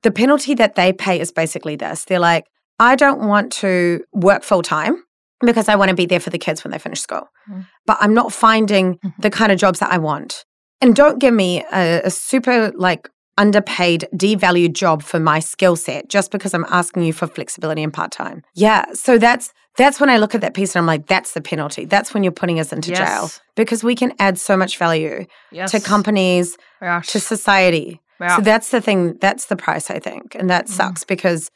the 0.05 0.11
penalty 0.11 0.55
that 0.55 0.75
they 0.75 0.91
pay 0.91 1.21
is 1.21 1.33
basically 1.33 1.77
this 1.77 2.07
they're 2.07 2.19
like, 2.19 2.47
I 2.79 2.97
don't 2.97 3.29
want 3.29 3.53
to 3.61 4.03
work 4.15 4.43
full 4.43 4.63
time 4.63 5.05
because 5.41 5.69
I 5.69 5.77
want 5.77 5.91
to 5.91 5.95
be 5.95 6.07
there 6.07 6.21
for 6.21 6.31
the 6.31 6.39
kids 6.39 6.65
when 6.65 6.73
they 6.73 6.79
finish 6.79 7.01
school. 7.01 7.29
Mm. 7.51 7.67
But 7.87 7.99
I'm 8.01 8.15
not 8.15 8.33
finding 8.33 8.95
mm-hmm. 8.95 9.21
the 9.21 9.31
kind 9.31 9.53
of 9.53 9.59
jobs 9.59 9.79
that 9.81 9.93
I 9.93 9.99
want. 9.99 10.45
And 10.81 10.95
don't 10.95 11.19
give 11.19 11.35
me 11.35 11.65
a, 11.73 12.03
a 12.05 12.11
super 12.11 12.73
like 12.77 13.09
underpaid, 13.37 14.09
devalued 14.15 14.73
job 14.73 15.03
for 15.03 15.21
my 15.21 15.39
skill 15.39 15.77
set 15.77 16.09
just 16.09 16.31
because 16.31 16.53
I'm 16.55 16.67
asking 16.69 17.05
you 17.05 17.13
for 17.13 17.27
flexibility 17.27 17.83
and 17.83 17.93
part 17.93 18.11
time. 18.11 18.43
Yeah. 18.55 18.85
So 18.93 19.17
that's 19.17 19.53
that's 19.77 20.01
when 20.01 20.11
I 20.11 20.17
look 20.19 20.35
at 20.35 20.41
that 20.41 20.55
piece 20.55 20.75
and 20.75 20.81
I'm 20.81 20.87
like, 20.87 21.07
that's 21.07 21.35
the 21.35 21.41
penalty. 21.41 21.85
That's 21.85 22.13
when 22.13 22.25
you're 22.25 22.33
putting 22.33 22.59
us 22.59 22.73
into 22.73 22.91
yes. 22.91 22.99
jail 22.99 23.31
because 23.55 23.85
we 23.85 23.95
can 23.95 24.13
add 24.19 24.37
so 24.39 24.57
much 24.57 24.77
value 24.77 25.25
yes. 25.53 25.71
to 25.71 25.81
companies, 25.81 26.59
Gosh. 26.81 27.07
to 27.09 27.21
society. 27.21 28.01
Yeah. 28.21 28.37
So 28.37 28.43
that's 28.43 28.71
the 28.71 28.81
thing. 28.81 29.17
That's 29.21 29.47
the 29.47 29.55
price, 29.55 29.89
I 29.89 30.01
think. 30.01 30.35
And 30.35 30.51
that 30.51 30.67
mm. 30.67 30.71
sucks 30.71 31.05
because 31.05 31.49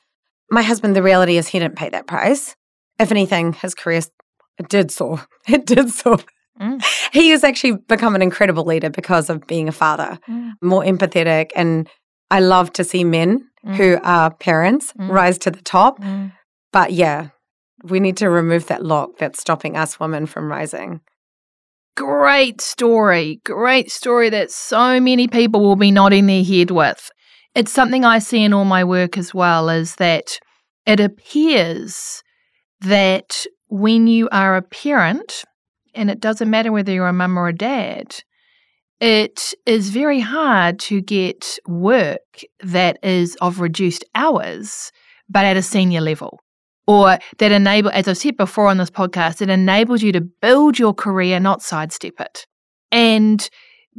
my 0.51 0.62
husband, 0.62 0.95
the 0.95 1.03
reality 1.03 1.37
is 1.37 1.49
he 1.49 1.59
didn't 1.59 1.77
pay 1.77 1.89
that 1.89 2.07
price. 2.07 2.55
If 3.02 3.11
anything, 3.11 3.52
his 3.52 3.75
career 3.75 4.00
it 4.59 4.68
did 4.68 4.90
soar. 4.92 5.26
It 5.49 5.66
did 5.66 5.90
so. 5.90 6.18
Mm. 6.61 6.80
He 7.12 7.30
has 7.30 7.42
actually 7.42 7.78
become 7.88 8.14
an 8.14 8.23
incredible 8.23 8.64
leader 8.64 8.90
because 8.90 9.28
of 9.28 9.47
being 9.47 9.68
a 9.68 9.73
father, 9.73 10.18
mm. 10.28 10.52
more 10.62 10.85
empathetic. 10.85 11.50
And 11.56 11.88
I 12.30 12.38
love 12.40 12.73
to 12.75 12.85
see 12.85 13.02
men 13.02 13.49
mm. 13.66 13.75
who 13.75 13.99
are 14.04 14.30
parents 14.30 14.92
mm. 14.92 15.09
rise 15.11 15.37
to 15.38 15.50
the 15.50 15.62
top. 15.62 16.00
Mm. 16.00 16.32
But 16.73 16.92
yeah, 16.92 17.30
we 17.82 17.99
need 17.99 18.16
to 18.18 18.30
remove 18.30 18.66
that 18.68 18.85
lock 18.85 19.18
that's 19.18 19.40
stopping 19.40 19.76
us 19.76 19.99
women 19.99 20.26
from 20.26 20.50
rising. 20.50 21.00
Great 21.97 22.61
story. 22.61 23.40
Great 23.44 23.90
story 23.90 24.30
that 24.30 24.50
so 24.50 25.00
many 25.00 25.26
people 25.26 25.61
will 25.61 25.76
be 25.76 25.90
nodding 25.90 26.26
their 26.26 26.44
head 26.44 26.71
with. 26.71 27.11
It's 27.54 27.73
something 27.73 28.04
I 28.04 28.21
see 28.21 28.44
in 28.44 28.54
all 28.54 28.64
my 28.64 28.85
work 28.85 29.18
as 29.18 29.35
well 29.35 29.68
is 29.68 29.97
that 29.97 30.38
it 30.87 31.00
appears 31.00 32.23
that 32.83 33.47
when 33.69 34.07
you 34.07 34.29
are 34.31 34.57
a 34.57 34.62
parent, 34.62 35.45
and 35.95 36.11
it 36.11 36.21
doesn't 36.21 36.51
matter 36.51 36.73
whether 36.73 36.93
you're 36.93 37.09
a 37.09 37.12
mum 37.12 37.39
or 37.39 37.49
a 37.49 37.53
dad, 37.53 38.15
it 39.01 39.55
is 39.67 39.91
very 39.91 40.21
hard 40.21 40.79
to 40.79 41.01
get 41.01 41.59
work 41.67 42.43
that 42.61 42.99
is 43.03 43.37
of 43.41 43.61
reduced 43.61 44.05
hours, 44.15 44.93
but 45.29 45.45
at 45.45 45.57
a 45.57 45.62
senior 45.62 46.01
level. 46.01 46.41
Or 46.87 47.19
that 47.39 47.53
enable, 47.53 47.91
as 47.91 48.09
I've 48.09 48.19
said 48.19 48.37
before 48.37 48.69
on 48.69 48.79
this 48.79 48.91
podcast, 48.91 49.41
it 49.41 49.49
enables 49.49 50.03
you 50.03 50.12
to 50.12 50.21
build 50.21 50.79
your 50.79 50.95
career, 50.95 51.41
not 51.41 51.62
sidestep 51.62 52.21
it. 52.21 52.47
And 52.91 53.49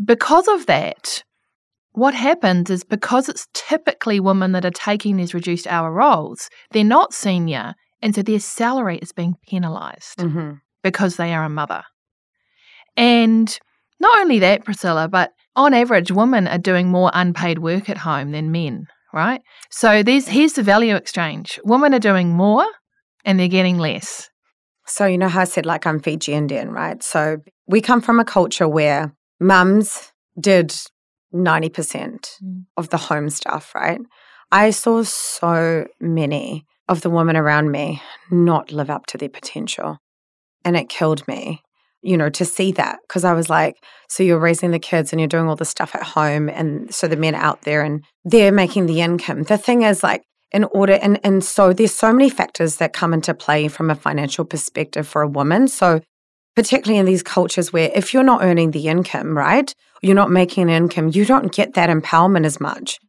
because 0.05 0.47
of 0.47 0.65
that, 0.67 1.23
what 1.93 2.13
happens 2.13 2.69
is 2.69 2.83
because 2.83 3.29
it's 3.29 3.47
typically 3.53 4.19
women 4.19 4.51
that 4.53 4.65
are 4.65 4.71
taking 4.71 5.17
these 5.17 5.33
reduced 5.33 5.67
hour 5.67 5.91
roles, 5.91 6.49
they're 6.71 6.83
not 6.83 7.13
senior. 7.13 7.75
And 8.03 8.13
so 8.13 8.21
their 8.21 8.39
salary 8.39 8.97
is 8.97 9.11
being 9.11 9.35
penalized. 9.47 10.19
Mm-hmm 10.19 10.53
because 10.83 11.15
they 11.15 11.33
are 11.33 11.45
a 11.45 11.49
mother. 11.49 11.83
And 12.95 13.57
not 13.99 14.19
only 14.19 14.39
that, 14.39 14.65
Priscilla, 14.65 15.07
but 15.07 15.31
on 15.55 15.73
average, 15.73 16.11
women 16.11 16.47
are 16.47 16.57
doing 16.57 16.89
more 16.89 17.09
unpaid 17.13 17.59
work 17.59 17.89
at 17.89 17.97
home 17.97 18.31
than 18.31 18.51
men, 18.51 18.87
right? 19.13 19.41
So 19.71 20.03
there's 20.03 20.27
here's 20.27 20.53
the 20.53 20.63
value 20.63 20.95
exchange. 20.95 21.59
Women 21.63 21.93
are 21.95 21.99
doing 21.99 22.29
more 22.29 22.65
and 23.25 23.39
they're 23.39 23.47
getting 23.47 23.79
less. 23.79 24.29
So 24.85 25.05
you 25.05 25.17
know 25.17 25.29
how 25.29 25.41
I 25.41 25.45
said 25.45 25.65
like 25.65 25.87
I'm 25.87 25.99
Fiji 25.99 26.33
Indian, 26.33 26.71
right? 26.71 27.01
So 27.01 27.37
we 27.67 27.81
come 27.81 28.01
from 28.01 28.19
a 28.19 28.25
culture 28.25 28.67
where 28.67 29.15
mums 29.39 30.11
did 30.39 30.75
90% 31.33 31.69
mm. 31.71 32.65
of 32.77 32.89
the 32.89 32.97
home 32.97 33.29
stuff, 33.29 33.73
right? 33.73 34.01
I 34.51 34.71
saw 34.71 35.03
so 35.03 35.87
many 35.99 36.65
of 36.87 37.01
the 37.01 37.09
women 37.09 37.35
around 37.35 37.71
me 37.71 38.01
not 38.29 38.71
live 38.71 38.89
up 38.89 39.05
to 39.07 39.17
their 39.17 39.29
potential. 39.29 39.97
And 40.65 40.75
it 40.77 40.89
killed 40.89 41.27
me 41.27 41.61
you 42.05 42.17
know 42.17 42.29
to 42.29 42.43
see 42.43 42.71
that 42.73 42.99
because 43.07 43.23
i 43.23 43.31
was 43.33 43.49
like 43.49 43.77
so 44.09 44.21
you're 44.21 44.37
raising 44.37 44.71
the 44.71 44.79
kids 44.79 45.11
and 45.11 45.19
you're 45.19 45.27
doing 45.27 45.47
all 45.47 45.55
the 45.55 45.65
stuff 45.65 45.95
at 45.95 46.03
home 46.03 46.49
and 46.49 46.93
so 46.93 47.07
the 47.07 47.15
men 47.15 47.33
out 47.33 47.61
there 47.61 47.81
and 47.81 48.03
they're 48.25 48.51
making 48.51 48.85
the 48.85 49.01
income. 49.01 49.43
The 49.43 49.57
thing 49.57 49.81
is 49.81 50.03
like 50.03 50.23
in 50.51 50.65
order 50.65 50.93
and 51.01 51.19
and 51.23 51.43
so 51.43 51.73
there's 51.73 51.95
so 51.95 52.13
many 52.13 52.29
factors 52.29 52.75
that 52.75 52.93
come 52.93 53.13
into 53.13 53.33
play 53.33 53.67
from 53.67 53.89
a 53.89 53.95
financial 53.95 54.45
perspective 54.45 55.07
for 55.07 55.21
a 55.21 55.27
woman. 55.27 55.67
So 55.67 56.01
particularly 56.55 56.99
in 56.99 57.05
these 57.05 57.23
cultures 57.23 57.73
where 57.73 57.89
if 57.95 58.13
you're 58.13 58.23
not 58.23 58.43
earning 58.43 58.71
the 58.71 58.87
income 58.87 59.35
right 59.35 59.73
you're 60.03 60.13
not 60.13 60.29
making 60.29 60.63
an 60.63 60.69
income 60.69 61.09
you 61.11 61.25
don't 61.25 61.51
get 61.51 61.73
that 61.73 61.89
empowerment 61.89 62.45
as 62.45 62.59
much 62.59 62.99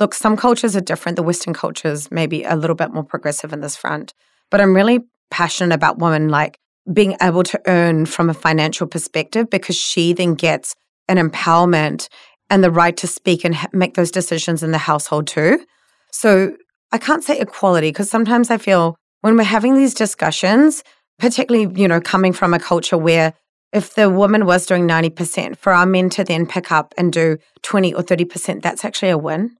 look 0.00 0.14
some 0.14 0.36
cultures 0.36 0.74
are 0.76 0.80
different 0.80 1.16
the 1.16 1.22
western 1.22 1.54
cultures 1.54 2.10
maybe 2.10 2.42
a 2.44 2.56
little 2.56 2.76
bit 2.76 2.92
more 2.92 3.04
progressive 3.04 3.52
in 3.52 3.60
this 3.60 3.76
front 3.76 4.14
but 4.50 4.60
i'm 4.60 4.74
really 4.74 5.00
passionate 5.30 5.74
about 5.74 5.98
women 5.98 6.28
like 6.28 6.58
being 6.92 7.16
able 7.22 7.42
to 7.42 7.60
earn 7.66 8.06
from 8.06 8.28
a 8.28 8.34
financial 8.34 8.86
perspective 8.86 9.48
because 9.50 9.76
she 9.76 10.12
then 10.12 10.34
gets 10.34 10.74
an 11.08 11.16
empowerment 11.16 12.08
and 12.50 12.62
the 12.62 12.70
right 12.70 12.96
to 12.98 13.06
speak 13.06 13.44
and 13.44 13.54
ha- 13.54 13.68
make 13.72 13.94
those 13.94 14.10
decisions 14.10 14.62
in 14.62 14.70
the 14.70 14.78
household 14.78 15.26
too. 15.26 15.64
So 16.12 16.56
I 16.92 16.98
can't 16.98 17.24
say 17.24 17.38
equality 17.38 17.88
because 17.88 18.10
sometimes 18.10 18.50
I 18.50 18.58
feel 18.58 18.96
when 19.22 19.36
we're 19.36 19.44
having 19.44 19.74
these 19.74 19.94
discussions, 19.94 20.84
particularly, 21.18 21.72
you 21.80 21.88
know, 21.88 22.00
coming 22.00 22.32
from 22.32 22.52
a 22.52 22.58
culture 22.58 22.98
where 22.98 23.32
if 23.72 23.94
the 23.94 24.08
woman 24.08 24.46
was 24.46 24.66
doing 24.66 24.86
90%, 24.86 25.56
for 25.56 25.72
our 25.72 25.86
men 25.86 26.08
to 26.10 26.22
then 26.22 26.46
pick 26.46 26.70
up 26.70 26.94
and 26.96 27.12
do 27.12 27.38
20 27.62 27.94
or 27.94 28.02
30%, 28.02 28.62
that's 28.62 28.84
actually 28.84 29.08
a 29.08 29.18
win. 29.18 29.56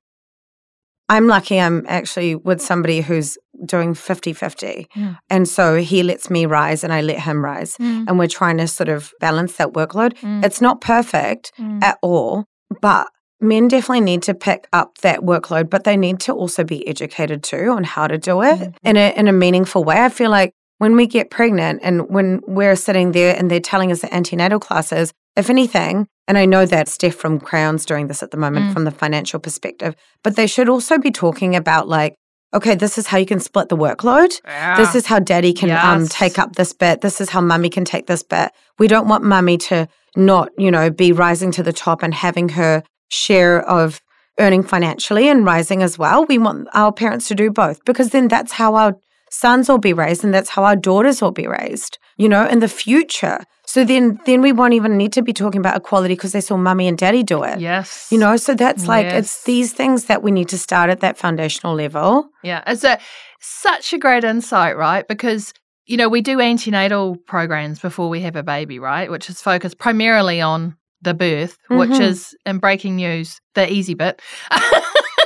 I'm 1.08 1.26
lucky 1.26 1.61
I'm 1.61 1.84
actually 1.87 2.34
with 2.34 2.61
somebody 2.61 3.00
who's 3.00 3.37
doing 3.66 3.94
50 3.94 4.32
50. 4.32 4.88
Yeah. 4.94 5.14
And 5.30 5.49
so 5.49 5.76
he 5.76 6.02
lets 6.02 6.30
me 6.30 6.46
rise 6.46 6.82
and 6.82 6.92
I 6.92 7.02
let 7.02 7.20
him 7.20 7.44
rise. 7.44 7.76
Mm. 7.76 8.06
And 8.08 8.18
we're 8.18 8.26
trying 8.26 8.58
to 8.58 8.66
sort 8.66 8.88
of 8.88 9.12
balance 9.20 9.56
that 9.56 9.73
workload. 9.73 10.14
Mm. 10.18 10.44
It's 10.44 10.61
not 10.61 10.80
perfect 10.80 11.52
mm. 11.58 11.82
at 11.82 11.99
all, 12.02 12.46
but 12.80 13.08
men 13.40 13.68
definitely 13.68 14.00
need 14.00 14.23
to 14.23 14.34
pick 14.34 14.66
up 14.73 14.99
that 14.99 15.20
workload, 15.20 15.70
but 15.70 15.84
they 15.84 15.96
need 15.96 16.20
to 16.20 16.32
also 16.32 16.64
be 16.64 16.87
educated 16.88 17.42
too 17.42 17.70
on 17.70 17.84
how 17.84 18.06
to 18.06 18.18
do 18.18 18.42
it 18.42 18.58
mm-hmm. 18.58 18.87
in, 18.87 18.96
a, 18.96 19.12
in 19.16 19.28
a 19.28 19.32
meaningful 19.32 19.84
way. 19.84 20.02
I 20.02 20.08
feel 20.08 20.30
like 20.30 20.52
when 20.78 20.96
we 20.96 21.06
get 21.06 21.30
pregnant 21.30 21.80
and 21.82 22.08
when 22.08 22.40
we're 22.46 22.76
sitting 22.76 23.12
there 23.12 23.37
and 23.37 23.50
they're 23.50 23.61
telling 23.61 23.92
us 23.92 24.00
the 24.00 24.12
antenatal 24.12 24.58
classes, 24.58 25.12
if 25.36 25.50
anything, 25.50 26.06
and 26.26 26.38
I 26.38 26.46
know 26.46 26.64
that 26.66 26.88
Steph 26.88 27.14
from 27.14 27.40
Crowns 27.40 27.84
doing 27.84 28.06
this 28.06 28.22
at 28.22 28.30
the 28.30 28.36
moment 28.36 28.66
mm. 28.66 28.72
from 28.72 28.84
the 28.84 28.90
financial 28.90 29.40
perspective, 29.40 29.94
but 30.22 30.36
they 30.36 30.46
should 30.46 30.68
also 30.68 30.98
be 30.98 31.10
talking 31.10 31.54
about 31.54 31.88
like, 31.88 32.14
okay, 32.54 32.74
this 32.74 32.96
is 32.96 33.08
how 33.08 33.18
you 33.18 33.26
can 33.26 33.40
split 33.40 33.68
the 33.68 33.76
workload. 33.76 34.40
Yeah. 34.44 34.76
This 34.76 34.94
is 34.94 35.06
how 35.06 35.18
daddy 35.18 35.52
can 35.52 35.70
um, 35.70 35.76
yes. 35.76 35.84
um, 35.84 36.08
take 36.08 36.38
up 36.38 36.54
this 36.54 36.72
bit. 36.72 37.00
This 37.00 37.20
is 37.20 37.30
how 37.30 37.40
mummy 37.40 37.68
can 37.68 37.84
take 37.84 38.06
this 38.06 38.22
bit. 38.22 38.52
We 38.78 38.86
don't 38.86 39.08
want 39.08 39.24
mummy 39.24 39.58
to 39.58 39.88
not, 40.16 40.50
you 40.56 40.70
know, 40.70 40.90
be 40.90 41.12
rising 41.12 41.50
to 41.52 41.62
the 41.62 41.72
top 41.72 42.02
and 42.02 42.14
having 42.14 42.50
her 42.50 42.84
share 43.08 43.60
of 43.68 44.00
earning 44.38 44.62
financially 44.62 45.28
and 45.28 45.44
rising 45.44 45.82
as 45.82 45.98
well. 45.98 46.24
We 46.26 46.38
want 46.38 46.68
our 46.74 46.92
parents 46.92 47.28
to 47.28 47.34
do 47.34 47.50
both 47.50 47.84
because 47.84 48.10
then 48.10 48.28
that's 48.28 48.52
how 48.52 48.76
our 48.76 48.96
sons 49.30 49.68
will 49.68 49.78
be 49.78 49.92
raised 49.92 50.24
and 50.24 50.32
that's 50.32 50.50
how 50.50 50.64
our 50.64 50.76
daughters 50.76 51.20
will 51.20 51.32
be 51.32 51.46
raised, 51.46 51.98
you 52.16 52.28
know, 52.28 52.46
in 52.46 52.60
the 52.60 52.68
future. 52.68 53.40
So 53.74 53.84
then 53.84 54.20
then 54.24 54.40
we 54.40 54.52
won't 54.52 54.74
even 54.74 54.96
need 54.96 55.12
to 55.14 55.22
be 55.22 55.32
talking 55.32 55.58
about 55.58 55.76
equality 55.76 56.14
because 56.14 56.30
they 56.30 56.40
saw 56.40 56.56
mummy 56.56 56.86
and 56.86 56.96
daddy 56.96 57.24
do 57.24 57.42
it. 57.42 57.58
Yes. 57.58 58.06
You 58.08 58.18
know, 58.18 58.36
so 58.36 58.54
that's 58.54 58.86
like 58.86 59.06
yes. 59.06 59.18
it's 59.18 59.44
these 59.46 59.72
things 59.72 60.04
that 60.04 60.22
we 60.22 60.30
need 60.30 60.48
to 60.50 60.58
start 60.58 60.90
at 60.90 61.00
that 61.00 61.18
foundational 61.18 61.74
level. 61.74 62.28
Yeah. 62.44 62.62
It's 62.68 62.84
a 62.84 63.00
such 63.40 63.92
a 63.92 63.98
great 63.98 64.22
insight, 64.22 64.76
right? 64.76 65.08
Because 65.08 65.52
you 65.86 65.96
know, 65.96 66.08
we 66.08 66.20
do 66.20 66.40
antenatal 66.40 67.16
programs 67.26 67.80
before 67.80 68.08
we 68.08 68.20
have 68.20 68.36
a 68.36 68.44
baby, 68.44 68.78
right? 68.78 69.10
Which 69.10 69.28
is 69.28 69.42
focused 69.42 69.78
primarily 69.78 70.40
on 70.40 70.76
the 71.02 71.12
birth, 71.12 71.58
mm-hmm. 71.68 71.78
which 71.78 71.98
is 71.98 72.32
in 72.46 72.58
breaking 72.58 72.94
news, 72.94 73.40
the 73.56 73.68
easy 73.68 73.94
bit. 73.94 74.22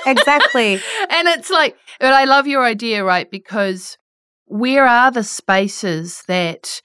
exactly. 0.06 0.80
and 1.10 1.28
it's 1.28 1.50
like, 1.50 1.76
but 2.00 2.14
I 2.14 2.24
love 2.24 2.46
your 2.46 2.64
idea, 2.64 3.04
right? 3.04 3.30
Because 3.30 3.98
where 4.46 4.86
are 4.86 5.10
the 5.10 5.22
spaces 5.22 6.22
that 6.28 6.80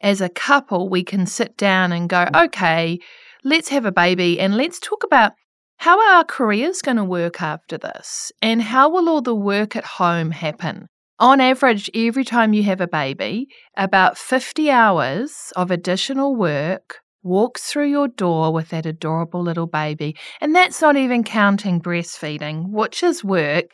as 0.00 0.20
a 0.20 0.28
couple 0.28 0.88
we 0.88 1.02
can 1.02 1.26
sit 1.26 1.56
down 1.56 1.92
and 1.92 2.08
go, 2.08 2.26
mm. 2.26 2.44
okay, 2.46 2.98
let's 3.44 3.68
have 3.68 3.84
a 3.84 3.92
baby 3.92 4.38
and 4.40 4.56
let's 4.56 4.78
talk 4.78 5.04
about 5.04 5.32
how 5.78 6.00
are 6.00 6.16
our 6.16 6.24
careers 6.24 6.80
going 6.82 6.96
to 6.96 7.04
work 7.04 7.42
after 7.42 7.76
this 7.76 8.32
and 8.40 8.62
how 8.62 8.88
will 8.88 9.08
all 9.08 9.22
the 9.22 9.34
work 9.34 9.76
at 9.76 9.84
home 9.84 10.30
happen? 10.30 10.86
On 11.18 11.40
average, 11.40 11.90
every 11.94 12.24
time 12.24 12.52
you 12.52 12.62
have 12.64 12.80
a 12.80 12.86
baby, 12.86 13.48
about 13.76 14.18
50 14.18 14.70
hours 14.70 15.52
of 15.56 15.70
additional 15.70 16.36
work 16.36 16.98
walks 17.22 17.70
through 17.70 17.88
your 17.88 18.08
door 18.08 18.52
with 18.52 18.68
that 18.68 18.86
adorable 18.86 19.42
little 19.42 19.66
baby. 19.66 20.16
And 20.40 20.54
that's 20.54 20.80
not 20.80 20.96
even 20.96 21.24
counting 21.24 21.80
breastfeeding, 21.80 22.70
which 22.70 23.02
is 23.02 23.24
work. 23.24 23.66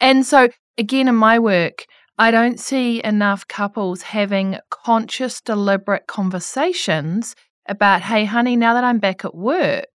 And 0.00 0.24
so, 0.24 0.48
again, 0.78 1.08
in 1.08 1.14
my 1.14 1.38
work, 1.38 1.86
I 2.18 2.30
don't 2.30 2.58
see 2.58 3.02
enough 3.04 3.46
couples 3.46 4.02
having 4.02 4.56
conscious, 4.70 5.40
deliberate 5.42 6.06
conversations 6.06 7.34
about, 7.68 8.00
hey, 8.02 8.24
honey, 8.24 8.56
now 8.56 8.72
that 8.74 8.84
I'm 8.84 8.98
back 8.98 9.24
at 9.24 9.34
work, 9.34 9.86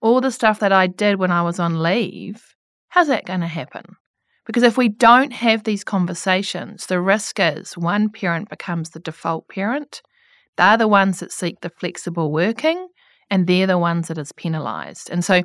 all 0.00 0.20
the 0.20 0.30
stuff 0.30 0.60
that 0.60 0.72
I 0.72 0.86
did 0.86 1.18
when 1.18 1.30
I 1.30 1.42
was 1.42 1.58
on 1.58 1.82
leave, 1.82 2.54
how's 2.88 3.08
that 3.08 3.24
going 3.24 3.40
to 3.40 3.46
happen? 3.46 3.84
Because 4.46 4.62
if 4.62 4.76
we 4.76 4.88
don't 4.88 5.32
have 5.32 5.64
these 5.64 5.84
conversations, 5.84 6.86
the 6.86 7.00
risk 7.00 7.38
is 7.38 7.76
one 7.76 8.10
parent 8.10 8.50
becomes 8.50 8.90
the 8.90 9.00
default 9.00 9.48
parent. 9.48 10.02
They're 10.56 10.76
the 10.76 10.88
ones 10.88 11.20
that 11.20 11.32
seek 11.32 11.60
the 11.60 11.70
flexible 11.70 12.30
working, 12.30 12.88
and 13.30 13.46
they're 13.46 13.66
the 13.66 13.78
ones 13.78 14.08
that 14.08 14.18
is 14.18 14.32
penalised. 14.32 15.10
And 15.10 15.24
so 15.24 15.42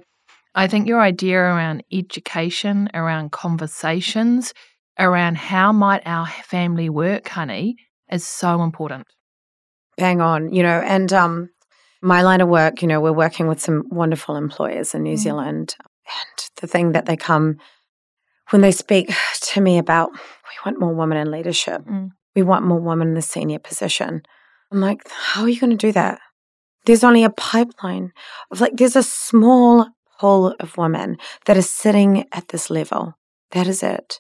I 0.56 0.68
think 0.68 0.88
your 0.88 1.02
idea 1.02 1.38
around 1.40 1.84
education, 1.92 2.90
around 2.94 3.32
conversations, 3.32 4.54
around 5.00 5.38
how 5.38 5.72
might 5.72 6.04
our 6.06 6.28
family 6.28 6.90
work, 6.90 7.28
honey, 7.28 7.76
is 8.12 8.26
so 8.26 8.62
important. 8.62 9.08
Bang 9.98 10.22
on, 10.22 10.54
you 10.54 10.64
know, 10.64 10.82
and 10.82 11.12
um, 11.14 11.50
my 12.02 12.22
line 12.22 12.42
of 12.42 12.50
work, 12.50 12.82
you 12.82 12.88
know, 12.88 13.00
we're 13.00 13.12
working 13.12 13.48
with 13.48 13.62
some 13.62 13.84
wonderful 13.90 14.36
employers 14.36 14.94
in 14.94 15.04
New 15.04 15.16
mm. 15.16 15.20
Zealand, 15.20 15.76
and 15.80 16.50
the 16.62 16.68
thing 16.68 16.92
that 16.94 17.06
they 17.06 17.16
come 17.16 17.58
when 18.50 18.62
they 18.62 18.72
speak 18.72 19.12
to 19.42 19.62
me 19.62 19.78
about, 19.78 20.12
we 20.12 20.56
want 20.66 20.80
more 20.80 20.94
women 20.94 21.18
in 21.18 21.32
leadership, 21.32 21.84
mm. 21.86 22.12
we 22.36 22.44
want 22.44 22.66
more 22.66 22.80
women 22.80 23.10
in 23.10 23.14
the 23.14 23.22
senior 23.22 23.60
position. 23.60 24.22
I'm 24.72 24.82
like, 24.82 25.02
how 25.10 25.44
are 25.44 25.50
you 25.50 25.60
going 25.60 25.72
to 25.72 25.78
do 25.78 25.92
that? 25.92 26.20
There's 26.86 27.04
only 27.04 27.24
a 27.24 27.30
pipeline 27.30 28.12
of 28.52 28.60
like, 28.60 28.76
there's 28.76 28.96
a 28.96 29.04
small 29.04 29.88
pool 30.20 30.56
of 30.60 30.78
women 30.78 31.18
that 31.46 31.58
are 31.58 31.62
sitting 31.62 32.26
at 32.32 32.50
this 32.50 32.70
level. 32.70 33.14
That 33.52 33.68
is 33.68 33.84
it. 33.84 34.20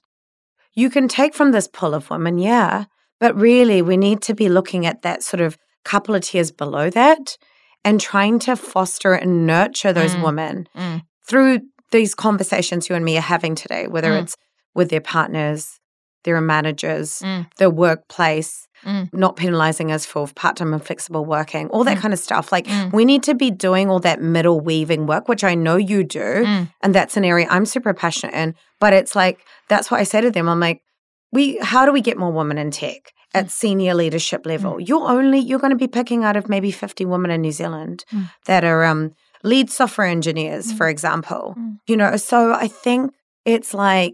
You 0.74 0.90
can 0.90 1.08
take 1.08 1.34
from 1.34 1.52
this 1.52 1.68
pull 1.68 1.94
of 1.94 2.10
women, 2.10 2.38
yeah, 2.40 2.86
but 3.20 3.36
really 3.36 3.82
we 3.82 3.98
need 3.98 4.22
to 4.24 4.34
be 4.34 4.50
looking 4.50 4.86
at 4.86 5.02
that 5.04 5.24
sort 5.24 5.42
of 5.42 5.58
couple 5.86 6.16
of 6.16 6.22
tiers 6.22 6.52
below 6.52 6.90
that 6.90 7.38
and 7.84 8.00
trying 8.00 8.40
to 8.40 8.56
foster 8.56 9.14
and 9.14 9.46
nurture 9.46 9.94
those 9.94 10.16
mm. 10.16 10.24
women 10.24 10.68
mm. 10.76 11.02
through 11.28 11.60
these 11.92 12.16
conversations 12.16 12.90
you 12.90 12.96
and 12.96 13.06
me 13.06 13.18
are 13.18 13.22
having 13.22 13.56
today, 13.56 13.88
whether 13.88 14.12
mm. 14.12 14.24
it's 14.24 14.36
with 14.74 14.90
their 14.90 15.02
partners, 15.02 15.80
their 16.24 16.40
managers, 16.42 17.20
mm. 17.20 17.48
their 17.58 17.70
workplace, 17.70 18.68
mm. 18.84 19.12
not 19.14 19.36
penalizing 19.36 19.92
us 19.92 20.06
for 20.06 20.28
part 20.28 20.58
time 20.58 20.74
and 20.74 20.84
flexible 20.84 21.26
working, 21.26 21.70
all 21.70 21.84
that 21.84 21.98
mm. 21.98 22.02
kind 22.02 22.14
of 22.14 22.20
stuff. 22.20 22.52
Like, 22.52 22.68
mm. 22.68 22.92
we 22.92 23.06
need 23.06 23.24
to 23.24 23.36
be 23.36 23.52
doing 23.52 23.90
all 23.90 24.00
that 24.00 24.22
middle 24.22 24.60
weaving 24.60 25.06
work, 25.08 25.28
which 25.28 25.44
I 25.44 25.56
know 25.56 25.76
you 25.76 26.04
do. 26.04 26.20
Mm. 26.20 26.72
And 26.82 26.96
that's 26.96 27.18
an 27.18 27.26
area 27.26 27.48
I'm 27.50 27.66
super 27.66 27.94
passionate 27.94 28.36
in. 28.36 28.56
But 28.80 28.94
it's 28.94 29.16
like, 29.16 29.40
that's 29.70 29.92
what 29.92 30.00
I 30.00 30.04
say 30.04 30.22
to 30.22 30.32
them. 30.32 30.50
I'm 30.50 30.60
like, 30.60 30.82
we, 31.32 31.58
how 31.60 31.86
do 31.86 31.92
we 31.92 32.02
get 32.02 32.18
more 32.18 32.32
women 32.32 32.58
in 32.58 32.72
tech? 32.72 33.12
At 33.36 33.50
senior 33.50 33.96
leadership 33.96 34.46
level, 34.46 34.80
you're 34.80 35.10
only 35.10 35.40
you're 35.40 35.58
going 35.58 35.72
to 35.72 35.76
be 35.76 35.88
picking 35.88 36.24
out 36.24 36.38
of 36.38 36.50
maybe 36.50 36.70
50 36.70 37.04
women 37.06 37.32
in 37.32 37.42
New 37.42 37.52
Zealand 37.52 38.06
that 38.46 38.64
are 38.64 38.84
um, 38.84 39.16
lead 39.44 39.72
software 39.72 40.06
engineers, 40.06 40.72
for 40.72 40.88
example. 40.88 41.56
You 41.88 41.98
know, 41.98 42.16
so 42.18 42.54
I 42.54 42.68
think 42.68 43.12
it's 43.44 43.74
like 43.74 44.14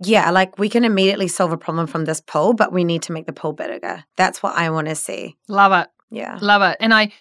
yeah, 0.00 0.30
like 0.30 0.58
we 0.58 0.68
can 0.68 0.84
immediately 0.84 1.28
solve 1.28 1.52
a 1.52 1.58
problem 1.58 1.86
from 1.86 2.04
this 2.04 2.20
poll, 2.20 2.52
but 2.52 2.72
we 2.72 2.84
need 2.84 3.02
to 3.02 3.12
make 3.12 3.26
the 3.26 3.32
poll 3.32 3.52
bigger. 3.52 4.04
That's 4.16 4.42
what 4.42 4.54
I 4.56 4.70
want 4.70 4.88
to 4.88 4.94
see. 4.94 5.36
Love 5.48 5.72
it. 5.72 5.88
Yeah. 6.10 6.38
Love 6.40 6.62
it. 6.62 6.76
And 6.80 6.94
I 6.94 7.12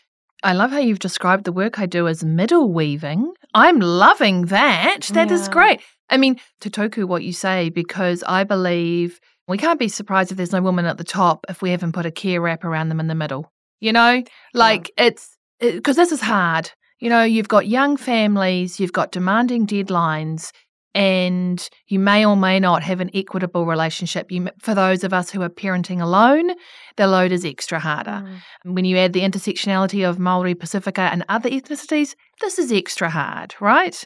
I 0.43 0.53
love 0.53 0.72
how 0.72 0.77
you've 0.77 1.00
described 1.00 1.46
the 1.46 1.51
work 1.51 1.79
I 1.79 1.88
do 1.88 2.07
as 2.07 2.24
middle 2.24 2.72
weaving. 2.72 3.34
I'm 3.53 3.79
loving 3.79 4.46
that. 4.46 5.10
That 5.13 5.29
yeah. 5.29 5.36
is 5.36 5.50
great. 5.50 5.81
I 6.10 6.17
mean, 6.17 6.39
tautoko 6.62 7.05
what 7.05 7.24
you 7.24 7.34
say, 7.34 7.69
because 7.69 8.24
I 8.27 8.43
believe 8.43 9.19
we 9.48 9.57
can't 9.57 9.79
be 9.79 9.88
surprised 9.88 10.31
if 10.31 10.38
there's 10.38 10.51
no 10.51 10.62
woman 10.62 10.86
at 10.86 10.98
the 10.98 11.03
top 11.03 11.46
if 11.50 11.62
we 11.62 11.72
haven't 11.72 11.93
put 11.93 12.05
a 12.05 12.12
care 12.12 12.39
wrap 12.39 12.63
around 12.63 12.89
them 12.89 13.00
in 13.00 13.07
the 13.07 13.15
middle. 13.15 13.51
You 13.79 13.93
know, 13.93 14.24
like 14.53 14.91
yeah. 14.98 15.05
it's 15.05 15.38
because 15.60 15.98
it, 15.98 16.01
this 16.01 16.12
is 16.12 16.22
hard. 16.22 16.72
You 17.00 17.10
know, 17.10 17.24
you've 17.24 17.48
got 17.48 17.67
young 17.67 17.96
families, 17.96 18.79
you've 18.79 18.93
got 18.93 19.12
demanding 19.12 19.67
deadlines, 19.67 20.51
and 20.94 21.70
you 21.88 22.00
may 22.00 22.25
or 22.25 22.36
may 22.36 22.60
not 22.60 22.82
have 22.84 23.00
an 23.01 23.12
equitable 23.13 23.65
relationship. 23.65 24.31
You, 24.31 24.50
for 24.59 24.74
those 24.74 25.03
of 25.03 25.14
us 25.14 25.29
who 25.29 25.42
are 25.42 25.50
parenting 25.50 26.01
alone, 26.01 26.51
the 26.96 27.07
load 27.07 27.31
is 27.31 27.46
extra 27.46 27.79
harder. 27.79 28.24
Mm. 28.66 28.74
When 28.74 28.85
you 28.85 28.98
add 28.98 29.14
the 29.14 29.22
intersectionality 29.22 30.07
of 30.07 30.18
Maori, 30.18 30.55
Pasifika, 30.55 31.11
and 31.11 31.24
other 31.29 31.50
ethnicities, 31.50 32.16
this 32.42 32.57
is 32.57 32.72
extra 32.72 33.09
hard, 33.09 33.53
right? 33.59 34.03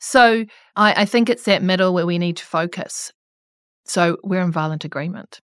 So 0.00 0.44
I, 0.74 1.02
I 1.02 1.04
think 1.04 1.28
it's 1.28 1.44
that 1.44 1.62
middle 1.62 1.94
where 1.94 2.06
we 2.06 2.18
need 2.18 2.38
to 2.38 2.44
focus. 2.44 3.12
So 3.84 4.16
we're 4.24 4.42
in 4.42 4.52
violent 4.52 4.84
agreement. 4.84 5.40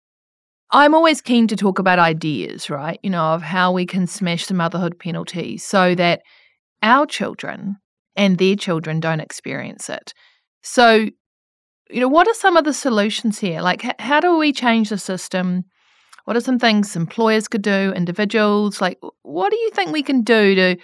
I'm 0.71 0.95
always 0.95 1.21
keen 1.21 1.47
to 1.47 1.55
talk 1.55 1.79
about 1.79 1.99
ideas, 1.99 2.69
right? 2.69 2.99
You 3.03 3.09
know, 3.09 3.33
of 3.33 3.41
how 3.41 3.71
we 3.71 3.86
can 3.86 4.07
smash 4.07 4.47
the 4.47 4.53
motherhood 4.53 4.99
penalty 4.99 5.57
so 5.57 5.95
that 5.95 6.21
our 6.81 7.05
children 7.05 7.77
and 8.15 8.38
their 8.38 8.55
children 8.55 8.99
don't 8.99 9.19
experience 9.19 9.89
it. 9.89 10.13
So, 10.65 11.10
you 11.91 11.99
know, 11.99 12.08
what 12.08 12.28
are 12.28 12.34
some 12.34 12.58
of 12.58 12.65
the 12.65 12.73
solutions 12.73 13.38
here? 13.39 13.62
Like, 13.62 13.86
h- 13.86 13.93
how 13.99 14.19
do 14.19 14.36
we 14.36 14.51
change 14.51 14.89
the 14.89 14.97
system? 14.97 15.63
What 16.25 16.36
are 16.36 16.41
some 16.41 16.58
things 16.58 16.95
employers 16.95 17.47
could 17.47 17.62
do, 17.62 17.93
individuals? 17.95 18.82
Like, 18.82 18.99
what 19.21 19.51
do 19.51 19.58
you 19.58 19.69
think 19.71 19.91
we 19.91 20.01
can 20.01 20.23
do 20.23 20.56
to 20.56 20.78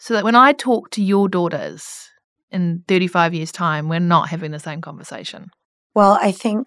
so 0.00 0.14
that 0.14 0.24
when 0.24 0.34
I 0.34 0.52
talk 0.52 0.90
to 0.90 1.02
your 1.02 1.28
daughters 1.28 2.10
in 2.50 2.82
35 2.88 3.32
years' 3.32 3.52
time, 3.52 3.88
we're 3.88 4.00
not 4.00 4.28
having 4.28 4.50
the 4.50 4.58
same 4.58 4.80
conversation? 4.80 5.50
Well, 5.94 6.18
I 6.20 6.32
think 6.32 6.66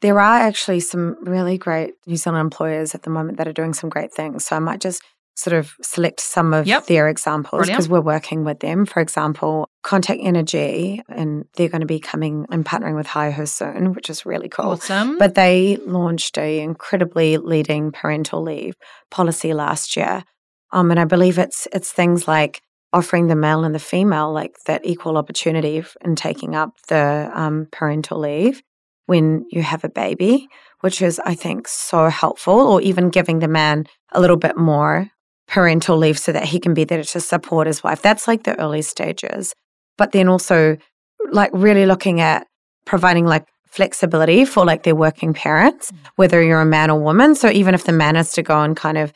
there 0.00 0.18
are 0.18 0.40
actually 0.40 0.80
some 0.80 1.16
really 1.20 1.58
great 1.58 1.92
New 2.06 2.16
Zealand 2.16 2.40
employers 2.40 2.92
at 2.92 3.02
the 3.04 3.10
moment 3.10 3.38
that 3.38 3.46
are 3.46 3.52
doing 3.52 3.72
some 3.72 3.88
great 3.88 4.12
things. 4.12 4.46
So 4.46 4.56
I 4.56 4.58
might 4.58 4.80
just 4.80 5.00
sort 5.40 5.54
of 5.56 5.74
select 5.80 6.20
some 6.20 6.52
of 6.52 6.66
yep. 6.66 6.86
their 6.86 7.08
examples 7.08 7.66
because 7.66 7.88
we're 7.88 8.00
working 8.00 8.44
with 8.44 8.60
them. 8.60 8.84
For 8.84 9.00
example, 9.00 9.70
Contact 9.82 10.20
Energy, 10.22 11.02
and 11.08 11.46
they're 11.54 11.68
going 11.68 11.80
to 11.80 11.86
be 11.86 11.98
coming 11.98 12.46
and 12.50 12.64
partnering 12.64 12.94
with 12.94 13.06
Hire 13.06 13.30
Her 13.30 13.46
soon, 13.46 13.94
which 13.94 14.10
is 14.10 14.26
really 14.26 14.48
cool. 14.48 14.72
Awesome. 14.72 15.16
But 15.18 15.34
they 15.34 15.76
launched 15.86 16.36
a 16.36 16.60
incredibly 16.60 17.38
leading 17.38 17.90
parental 17.90 18.42
leave 18.42 18.74
policy 19.10 19.54
last 19.54 19.96
year. 19.96 20.24
Um, 20.72 20.90
and 20.90 21.00
I 21.00 21.04
believe 21.04 21.38
it's 21.38 21.66
it's 21.72 21.90
things 21.90 22.28
like 22.28 22.60
offering 22.92 23.28
the 23.28 23.36
male 23.36 23.64
and 23.64 23.74
the 23.74 23.78
female 23.78 24.32
like 24.32 24.58
that 24.66 24.84
equal 24.84 25.16
opportunity 25.16 25.82
in 26.04 26.16
taking 26.16 26.54
up 26.54 26.74
the 26.88 27.30
um, 27.32 27.66
parental 27.70 28.18
leave 28.18 28.62
when 29.06 29.44
you 29.50 29.62
have 29.62 29.84
a 29.84 29.88
baby, 29.88 30.48
which 30.80 31.02
is, 31.02 31.20
I 31.24 31.34
think, 31.34 31.66
so 31.66 32.08
helpful, 32.08 32.54
or 32.54 32.80
even 32.80 33.10
giving 33.10 33.40
the 33.40 33.48
man 33.48 33.86
a 34.12 34.20
little 34.20 34.36
bit 34.36 34.56
more 34.56 35.08
parental 35.50 35.96
leave 35.96 36.18
so 36.18 36.32
that 36.32 36.44
he 36.44 36.60
can 36.60 36.72
be 36.72 36.84
there 36.84 37.02
to 37.02 37.20
support 37.20 37.66
his 37.66 37.82
wife. 37.82 38.00
That's 38.00 38.28
like 38.28 38.44
the 38.44 38.58
early 38.58 38.82
stages. 38.82 39.52
But 39.98 40.12
then 40.12 40.28
also 40.28 40.78
like 41.32 41.50
really 41.52 41.86
looking 41.86 42.20
at 42.20 42.46
providing 42.86 43.26
like 43.26 43.46
flexibility 43.68 44.44
for 44.44 44.64
like 44.64 44.84
their 44.84 44.94
working 44.94 45.34
parents, 45.34 45.90
mm. 45.90 45.98
whether 46.16 46.42
you're 46.42 46.60
a 46.60 46.66
man 46.66 46.90
or 46.90 47.00
woman. 47.00 47.34
So 47.34 47.50
even 47.50 47.74
if 47.74 47.84
the 47.84 47.92
man 47.92 48.14
has 48.14 48.32
to 48.32 48.42
go 48.42 48.62
and 48.62 48.76
kind 48.76 48.96
of 48.96 49.12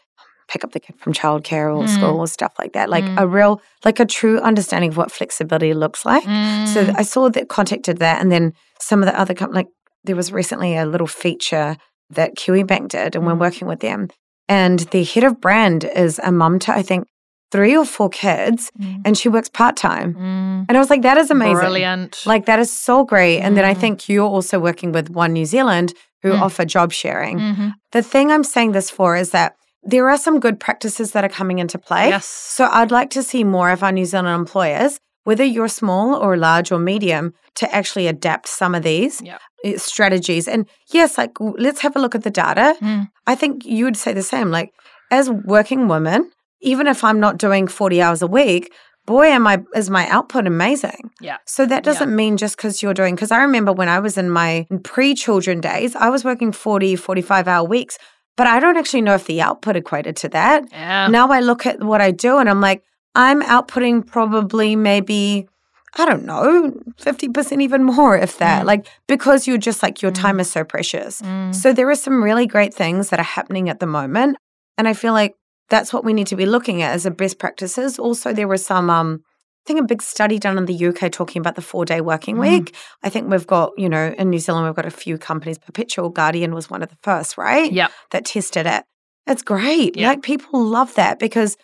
pick 0.48 0.64
up 0.64 0.72
the 0.72 0.80
kid 0.80 0.96
from 0.98 1.12
childcare 1.12 1.74
or 1.74 1.84
mm. 1.84 1.88
school 1.88 2.18
or 2.18 2.26
stuff 2.26 2.52
like 2.58 2.72
that, 2.72 2.90
like 2.90 3.04
mm. 3.04 3.20
a 3.20 3.26
real, 3.26 3.62
like 3.84 4.00
a 4.00 4.04
true 4.04 4.38
understanding 4.40 4.90
of 4.90 4.96
what 4.96 5.12
flexibility 5.12 5.72
looks 5.72 6.04
like. 6.04 6.24
Mm. 6.24 6.68
So 6.68 6.92
I 6.96 7.02
saw 7.02 7.30
that 7.30 7.48
contacted 7.48 7.98
that, 7.98 8.20
and 8.20 8.30
then 8.30 8.52
some 8.80 9.02
of 9.02 9.06
the 9.06 9.18
other 9.18 9.34
companies, 9.34 9.64
like 9.64 9.68
there 10.04 10.16
was 10.16 10.32
recently 10.32 10.76
a 10.76 10.84
little 10.84 11.06
feature 11.06 11.76
that 12.10 12.36
Kiwibank 12.36 12.88
did, 12.88 13.16
and 13.16 13.24
we're 13.24 13.32
mm. 13.32 13.40
working 13.40 13.66
with 13.66 13.80
them 13.80 14.08
and 14.48 14.80
the 14.90 15.04
head 15.04 15.24
of 15.24 15.40
brand 15.40 15.84
is 15.84 16.20
a 16.22 16.32
mum 16.32 16.58
to, 16.60 16.72
I 16.72 16.82
think, 16.82 17.06
three 17.50 17.76
or 17.76 17.84
four 17.84 18.08
kids, 18.08 18.72
mm. 18.80 19.00
and 19.04 19.16
she 19.16 19.28
works 19.28 19.48
part 19.48 19.76
time. 19.76 20.14
Mm. 20.14 20.66
And 20.68 20.76
I 20.76 20.78
was 20.80 20.90
like, 20.90 21.02
that 21.02 21.16
is 21.18 21.30
amazing. 21.30 21.56
Brilliant. 21.56 22.26
Like, 22.26 22.46
that 22.46 22.58
is 22.58 22.72
so 22.72 23.04
great. 23.04 23.38
Mm. 23.38 23.44
And 23.44 23.56
then 23.56 23.64
I 23.64 23.74
mm. 23.74 23.78
think 23.78 24.08
you're 24.08 24.26
also 24.26 24.58
working 24.58 24.90
with 24.90 25.10
One 25.10 25.32
New 25.32 25.44
Zealand 25.44 25.94
who 26.22 26.32
mm. 26.32 26.40
offer 26.40 26.64
job 26.64 26.92
sharing. 26.92 27.38
Mm-hmm. 27.38 27.68
The 27.92 28.02
thing 28.02 28.32
I'm 28.32 28.42
saying 28.42 28.72
this 28.72 28.90
for 28.90 29.14
is 29.16 29.30
that 29.30 29.54
there 29.84 30.08
are 30.08 30.18
some 30.18 30.40
good 30.40 30.58
practices 30.58 31.12
that 31.12 31.24
are 31.24 31.28
coming 31.28 31.58
into 31.58 31.78
play. 31.78 32.08
Yes. 32.08 32.26
So 32.26 32.64
I'd 32.64 32.90
like 32.90 33.10
to 33.10 33.22
see 33.22 33.44
more 33.44 33.70
of 33.70 33.82
our 33.82 33.92
New 33.92 34.06
Zealand 34.06 34.34
employers, 34.34 34.98
whether 35.24 35.44
you're 35.44 35.68
small 35.68 36.14
or 36.14 36.36
large 36.36 36.70
or 36.70 36.78
medium, 36.78 37.34
to 37.56 37.74
actually 37.74 38.06
adapt 38.06 38.48
some 38.48 38.74
of 38.74 38.82
these 38.82 39.20
yep. 39.22 39.40
Eh, 39.64 39.76
strategies. 39.78 40.46
And 40.46 40.68
yes, 40.92 41.18
like 41.18 41.32
let's 41.40 41.80
have 41.80 41.96
a 41.96 41.98
look 41.98 42.14
at 42.14 42.22
the 42.22 42.30
data. 42.30 42.76
Mm. 42.80 43.10
I 43.26 43.34
think 43.34 43.64
you 43.64 43.84
would 43.84 43.96
say 43.96 44.12
the 44.12 44.22
same. 44.22 44.50
Like 44.50 44.72
as 45.10 45.30
working 45.30 45.88
women, 45.88 46.30
even 46.60 46.86
if 46.86 47.02
I'm 47.04 47.20
not 47.20 47.38
doing 47.38 47.66
40 47.66 48.02
hours 48.02 48.22
a 48.22 48.26
week, 48.26 48.72
boy 49.06 49.26
am 49.26 49.46
I 49.46 49.62
is 49.74 49.90
my 49.90 50.08
output 50.08 50.46
amazing. 50.46 51.10
Yeah. 51.20 51.38
So 51.46 51.66
that 51.66 51.84
doesn't 51.84 52.10
yeah. 52.10 52.16
mean 52.16 52.36
just 52.36 52.58
cuz 52.58 52.82
you're 52.82 52.94
doing 52.94 53.16
cuz 53.16 53.30
I 53.30 53.42
remember 53.42 53.72
when 53.72 53.88
I 53.88 53.98
was 54.00 54.18
in 54.18 54.30
my 54.30 54.66
pre-children 54.82 55.60
days, 55.60 55.96
I 55.96 56.08
was 56.10 56.24
working 56.24 56.52
40 56.52 56.96
45 56.96 57.48
hour 57.48 57.66
weeks, 57.66 57.98
but 58.36 58.46
I 58.46 58.60
don't 58.60 58.76
actually 58.76 59.02
know 59.02 59.14
if 59.14 59.26
the 59.26 59.40
output 59.40 59.76
equated 59.76 60.16
to 60.16 60.28
that. 60.30 60.64
Yeah. 60.72 61.08
Now 61.08 61.28
I 61.28 61.40
look 61.40 61.66
at 61.66 61.82
what 61.82 62.00
I 62.00 62.10
do 62.10 62.38
and 62.38 62.48
I'm 62.48 62.60
like 62.60 62.82
I'm 63.14 63.42
outputting 63.42 64.06
probably 64.06 64.76
maybe 64.76 65.48
I 65.96 66.06
don't 66.06 66.24
know, 66.24 66.72
50% 67.02 67.62
even 67.62 67.84
more, 67.84 68.18
if 68.18 68.38
that. 68.38 68.62
Mm. 68.62 68.66
Like, 68.66 68.88
because 69.06 69.46
you're 69.46 69.58
just 69.58 69.80
like, 69.80 70.02
your 70.02 70.10
Mm. 70.10 70.20
time 70.22 70.40
is 70.40 70.50
so 70.50 70.64
precious. 70.64 71.22
Mm. 71.22 71.54
So 71.54 71.72
there 71.72 71.88
are 71.88 71.94
some 71.94 72.20
really 72.20 72.48
great 72.48 72.74
things 72.74 73.10
that 73.10 73.20
are 73.20 73.30
happening 73.38 73.68
at 73.68 73.78
the 73.78 73.86
moment. 73.86 74.36
And 74.76 74.88
I 74.88 74.92
feel 74.92 75.12
like 75.12 75.34
that's 75.70 75.92
what 75.92 76.04
we 76.04 76.12
need 76.12 76.26
to 76.26 76.34
be 76.34 76.46
looking 76.46 76.82
at 76.82 76.92
as 76.94 77.06
a 77.06 77.12
best 77.12 77.38
practices. 77.38 77.96
Also, 77.96 78.32
there 78.32 78.48
was 78.48 78.66
some, 78.66 78.90
um, 78.90 79.20
I 79.22 79.62
think 79.68 79.78
a 79.78 79.84
big 79.84 80.02
study 80.02 80.40
done 80.40 80.58
in 80.58 80.66
the 80.66 80.74
UK 80.74 81.08
talking 81.10 81.38
about 81.38 81.54
the 81.54 81.62
four 81.62 81.84
day 81.84 82.00
working 82.00 82.38
Mhm. 82.38 82.40
week. 82.40 82.74
I 83.04 83.08
think 83.08 83.30
we've 83.30 83.46
got, 83.46 83.70
you 83.78 83.88
know, 83.88 84.16
in 84.18 84.30
New 84.30 84.40
Zealand, 84.40 84.66
we've 84.66 84.74
got 84.74 84.86
a 84.86 84.90
few 84.90 85.16
companies. 85.16 85.58
Perpetual 85.58 86.08
Guardian 86.08 86.54
was 86.56 86.68
one 86.68 86.82
of 86.82 86.88
the 86.88 86.98
first, 87.04 87.38
right? 87.38 87.70
Yep. 87.72 87.92
That 88.10 88.24
tested 88.24 88.66
it. 88.66 88.82
It's 89.28 89.42
great. 89.42 89.96
Yeah. 89.96 90.08
Like 90.08 90.22
people 90.22 90.60
love 90.60 90.92
that 90.96 91.20
because, 91.20 91.56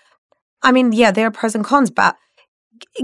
I 0.63 0.73
mean, 0.73 0.93
yeah, 0.93 1.11
there 1.11 1.27
are 1.27 1.31
pros 1.31 1.55
and 1.55 1.65
cons, 1.65 1.91
but 1.91 2.17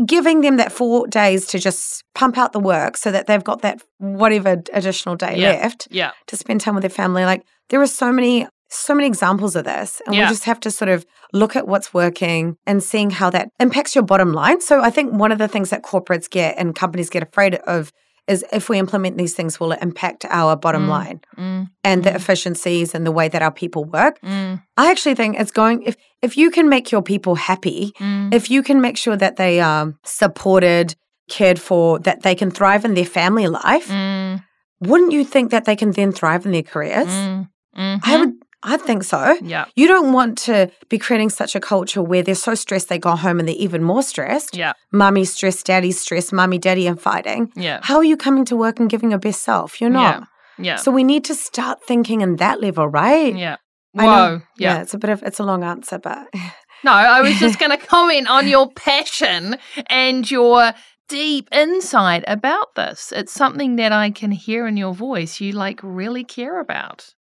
giving 0.07 0.41
them 0.41 0.57
that 0.57 0.73
four 0.73 1.07
days 1.07 1.47
to 1.49 1.59
just 1.59 2.03
pump 2.15 2.39
out 2.39 2.53
the 2.53 2.61
work 2.61 2.97
so 2.97 3.11
that 3.13 3.27
they've 3.27 3.45
got 3.45 3.63
that 3.63 3.83
whatever 3.99 4.63
additional 4.73 5.17
day 5.17 5.37
Yeah. 5.37 5.51
left 5.51 5.89
Yeah. 5.91 6.13
to 6.29 6.37
spend 6.37 6.61
time 6.61 6.75
with 6.75 6.83
their 6.83 6.91
family. 6.91 7.25
Like 7.25 7.43
there 7.69 7.81
are 7.81 7.87
so 7.87 8.11
many, 8.13 8.47
so 8.71 8.95
many 8.95 9.07
examples 9.07 9.55
of 9.55 9.65
this. 9.65 10.01
And 10.07 10.15
Yeah. 10.15 10.23
we 10.25 10.29
just 10.31 10.45
have 10.45 10.61
to 10.61 10.71
sort 10.71 10.89
of 10.89 11.05
look 11.33 11.57
at 11.57 11.69
what's 11.69 11.93
working 11.93 12.57
and 12.67 12.83
seeing 12.83 13.11
how 13.11 13.29
that 13.31 13.49
impacts 13.61 13.95
your 13.95 14.05
bottom 14.05 14.33
line. 14.33 14.61
So 14.61 14.81
I 14.81 14.91
think 14.91 15.13
one 15.13 15.31
of 15.33 15.39
the 15.39 15.49
things 15.49 15.71
that 15.71 15.83
corporates 15.83 16.29
get 16.31 16.57
and 16.57 16.75
companies 16.75 17.11
get 17.11 17.23
afraid 17.23 17.57
of 17.57 17.93
is 18.29 18.45
if 18.53 18.69
we 18.69 18.79
implement 18.79 19.17
these 19.19 19.35
things, 19.35 19.59
will 19.61 19.73
it 19.73 19.79
impact 19.83 20.25
our 20.31 20.57
bottom 20.57 20.87
Mm. 20.87 20.89
line 20.89 21.21
Mm. 21.39 21.69
and 21.85 22.05
the 22.05 22.11
Mm. 22.11 22.17
efficiencies 22.17 22.95
and 22.95 23.07
the 23.07 23.13
way 23.13 23.29
that 23.29 23.43
our 23.43 23.53
people 23.53 23.85
work? 23.85 24.19
Mm. 24.23 24.61
I 24.77 24.91
actually 24.91 25.15
think 25.15 25.39
it's 25.39 25.53
going 25.53 25.83
if 25.83 25.97
if 26.23 26.37
you 26.37 26.51
can 26.51 26.69
make 26.69 26.91
your 26.91 27.03
people 27.03 27.35
happy, 27.37 27.93
Mm. 28.01 28.35
if 28.35 28.51
you 28.51 28.63
can 28.63 28.81
make 28.81 28.97
sure 28.97 29.17
that 29.17 29.37
they 29.37 29.61
are 29.61 29.95
supported, 30.05 30.95
cared 31.29 31.59
for, 31.61 31.99
that 32.01 32.23
they 32.23 32.35
can 32.35 32.51
thrive 32.51 32.85
in 32.85 32.95
their 32.95 33.05
family 33.05 33.47
life, 33.47 33.89
Mm. 33.89 34.43
wouldn't 34.81 35.13
you 35.13 35.25
think 35.25 35.51
that 35.51 35.65
they 35.67 35.77
can 35.77 35.93
then 35.93 36.11
thrive 36.13 36.45
in 36.47 36.53
their 36.53 36.63
careers? 36.73 37.09
Mm. 37.77 38.01
I 38.03 38.17
would 38.17 38.33
I 38.67 38.77
think 38.77 39.05
so. 39.05 39.39
Yeah. 39.43 39.67
You 39.75 39.87
don't 39.87 40.13
want 40.13 40.39
to 40.39 40.71
be 40.89 40.99
creating 40.99 41.31
such 41.31 41.55
a 41.55 41.61
culture 41.61 42.03
where 42.03 42.23
they're 42.23 42.35
so 42.35 42.55
stressed 42.55 42.89
they 42.89 42.99
go 42.99 43.17
home 43.17 43.39
and 43.39 43.49
they're 43.49 43.57
even 43.57 43.83
more 43.83 44.03
stressed. 44.03 44.57
Yeah. 44.57 44.73
Mummy's 44.93 45.33
stressed, 45.33 45.65
daddy's 45.67 46.01
stressed, 46.01 46.33
mummy, 46.33 46.59
daddy 46.59 46.87
and 46.87 47.01
fighting. 47.01 47.53
Yeah. 47.55 47.81
How 47.83 47.97
are 47.97 48.05
you 48.05 48.17
coming 48.17 48.45
to 48.47 48.57
work 48.57 48.81
and 48.81 48.91
giving 48.91 49.11
your 49.11 49.21
best 49.21 49.43
self? 49.43 49.81
You're 49.81 49.91
not. 49.91 50.27
Yeah. 50.59 50.77
So 50.77 50.91
we 50.91 51.05
need 51.05 51.25
to 51.27 51.35
start 51.35 51.83
thinking 51.85 52.21
in 52.21 52.37
that 52.37 52.61
level, 52.61 52.89
right? 52.89 53.37
Yeah. 53.37 53.57
Whoa. 53.93 54.43
Yeah. 54.59 54.83
it's 54.83 54.93
a 54.95 54.99
bit 54.99 55.11
of 55.11 55.23
it's 55.23 55.39
a 55.39 55.45
long 55.45 55.65
answer, 55.65 55.99
but 55.99 56.29
No, 56.85 56.93
I 56.93 57.21
was 57.21 57.39
just 57.39 57.59
going 57.63 57.77
to 57.77 57.85
comment 57.85 58.29
on 58.29 58.47
your 58.49 58.71
passion 58.71 59.57
and 59.87 60.31
your 60.31 60.73
deep 61.09 61.49
insight 61.53 62.25
about 62.27 62.75
this. 62.75 63.13
It's 63.15 63.33
something 63.33 63.77
that 63.77 63.93
I 63.93 64.11
can 64.11 64.31
hear 64.31 64.67
in 64.67 64.77
your 64.77 64.95
voice. 64.95 65.41
You 65.41 65.53
like 65.53 65.81
really 65.83 66.25
care 66.25 66.61
about. 66.61 67.15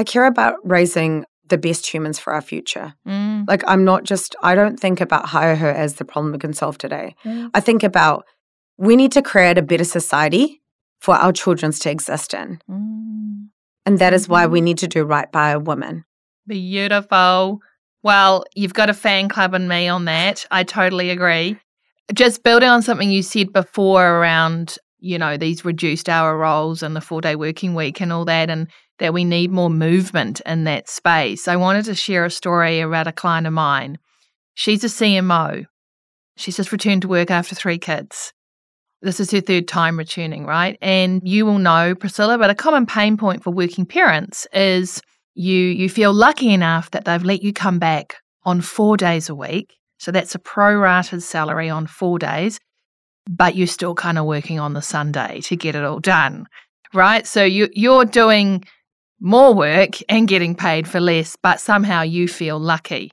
I 0.00 0.04
care 0.04 0.24
about 0.24 0.54
raising 0.64 1.26
the 1.50 1.58
best 1.58 1.86
humans 1.92 2.18
for 2.18 2.32
our 2.32 2.40
future. 2.40 2.94
Mm. 3.06 3.46
Like 3.46 3.62
I'm 3.66 3.84
not 3.84 4.04
just 4.04 4.34
I 4.42 4.54
don't 4.54 4.80
think 4.80 4.98
about 5.02 5.26
hire 5.26 5.54
her 5.56 5.68
as 5.70 5.96
the 5.96 6.06
problem 6.06 6.32
we 6.32 6.38
can 6.38 6.54
solve 6.54 6.78
today. 6.78 7.14
Mm. 7.22 7.50
I 7.52 7.60
think 7.60 7.82
about 7.82 8.24
we 8.78 8.96
need 8.96 9.12
to 9.12 9.20
create 9.20 9.58
a 9.58 9.62
better 9.62 9.84
society 9.84 10.62
for 11.00 11.14
our 11.16 11.32
children 11.34 11.70
to 11.72 11.90
exist 11.90 12.32
in. 12.32 12.60
Mm. 12.70 13.48
And 13.84 13.98
that 13.98 14.14
is 14.14 14.26
why 14.26 14.46
we 14.46 14.60
Mhm. 14.60 14.64
need 14.64 14.78
to 14.78 14.88
do 14.88 15.04
right 15.04 15.30
by 15.30 15.50
a 15.50 15.58
woman. 15.58 16.04
Beautiful. 16.46 17.60
Well, 18.02 18.44
you've 18.54 18.72
got 18.74 18.88
a 18.88 18.94
fan 18.94 19.28
club 19.28 19.52
in 19.52 19.68
me 19.68 19.86
on 19.86 20.06
that. 20.06 20.46
I 20.50 20.62
totally 20.64 21.10
agree. 21.10 21.58
Just 22.14 22.42
building 22.42 22.70
on 22.70 22.80
something 22.80 23.10
you 23.10 23.22
said 23.22 23.52
before 23.52 24.06
around, 24.16 24.76
you 24.98 25.18
know, 25.18 25.36
these 25.36 25.64
reduced 25.64 26.08
hour 26.08 26.38
roles 26.38 26.82
and 26.82 26.96
the 26.96 27.00
four 27.02 27.20
day 27.20 27.36
working 27.36 27.74
week 27.74 28.00
and 28.00 28.12
all 28.14 28.24
that, 28.24 28.48
and 28.48 28.66
that 29.00 29.12
we 29.12 29.24
need 29.24 29.50
more 29.50 29.70
movement 29.70 30.40
in 30.46 30.64
that 30.64 30.88
space. 30.88 31.48
I 31.48 31.56
wanted 31.56 31.86
to 31.86 31.94
share 31.94 32.24
a 32.24 32.30
story 32.30 32.80
about 32.80 33.08
a 33.08 33.12
client 33.12 33.46
of 33.46 33.52
mine. 33.52 33.98
She's 34.54 34.84
a 34.84 34.88
CMO. 34.88 35.64
She's 36.36 36.56
just 36.56 36.72
returned 36.72 37.02
to 37.02 37.08
work 37.08 37.30
after 37.30 37.54
three 37.54 37.78
kids. 37.78 38.32
This 39.02 39.18
is 39.18 39.30
her 39.30 39.40
third 39.40 39.66
time 39.66 39.98
returning, 39.98 40.46
right? 40.46 40.76
And 40.82 41.26
you 41.26 41.46
will 41.46 41.58
know, 41.58 41.94
Priscilla, 41.94 42.38
but 42.38 42.50
a 42.50 42.54
common 42.54 42.86
pain 42.86 43.16
point 43.16 43.42
for 43.42 43.50
working 43.50 43.86
parents 43.86 44.46
is 44.52 45.00
you 45.34 45.56
you 45.56 45.88
feel 45.88 46.12
lucky 46.12 46.52
enough 46.52 46.90
that 46.90 47.06
they've 47.06 47.22
let 47.22 47.42
you 47.42 47.52
come 47.52 47.78
back 47.78 48.16
on 48.44 48.60
four 48.60 48.96
days 48.96 49.28
a 49.28 49.34
week. 49.34 49.74
So 49.98 50.12
that's 50.12 50.34
a 50.34 50.38
prorated 50.38 51.22
salary 51.22 51.70
on 51.70 51.86
four 51.86 52.18
days, 52.18 52.58
but 53.28 53.54
you're 53.54 53.66
still 53.66 53.94
kind 53.94 54.18
of 54.18 54.26
working 54.26 54.58
on 54.58 54.74
the 54.74 54.82
Sunday 54.82 55.40
to 55.42 55.56
get 55.56 55.74
it 55.74 55.84
all 55.84 56.00
done, 56.00 56.46
right? 56.92 57.26
So 57.26 57.44
you 57.44 57.68
you're 57.72 58.04
doing 58.04 58.64
more 59.20 59.54
work 59.54 59.98
and 60.08 60.26
getting 60.26 60.54
paid 60.54 60.88
for 60.88 61.00
less, 61.00 61.36
but 61.42 61.60
somehow 61.60 62.02
you 62.02 62.26
feel 62.26 62.58
lucky. 62.58 63.10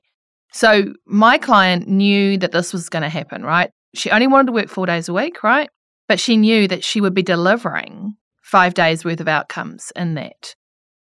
So 0.52 0.94
my 1.06 1.38
client 1.38 1.86
knew 1.86 2.38
that 2.38 2.52
this 2.52 2.72
was 2.72 2.88
going 2.88 3.02
to 3.02 3.08
happen, 3.08 3.44
right? 3.44 3.70
She 3.94 4.10
only 4.10 4.26
wanted 4.26 4.46
to 4.46 4.52
work 4.52 4.68
four 4.68 4.86
days 4.86 5.08
a 5.08 5.12
week, 5.12 5.42
right? 5.42 5.70
But 6.08 6.18
she 6.18 6.36
knew 6.36 6.66
that 6.68 6.84
she 6.84 7.00
would 7.00 7.14
be 7.14 7.22
delivering 7.22 8.16
five 8.42 8.74
days 8.74 9.04
worth 9.04 9.20
of 9.20 9.28
outcomes 9.28 9.92
in 9.94 10.14
that. 10.14 10.54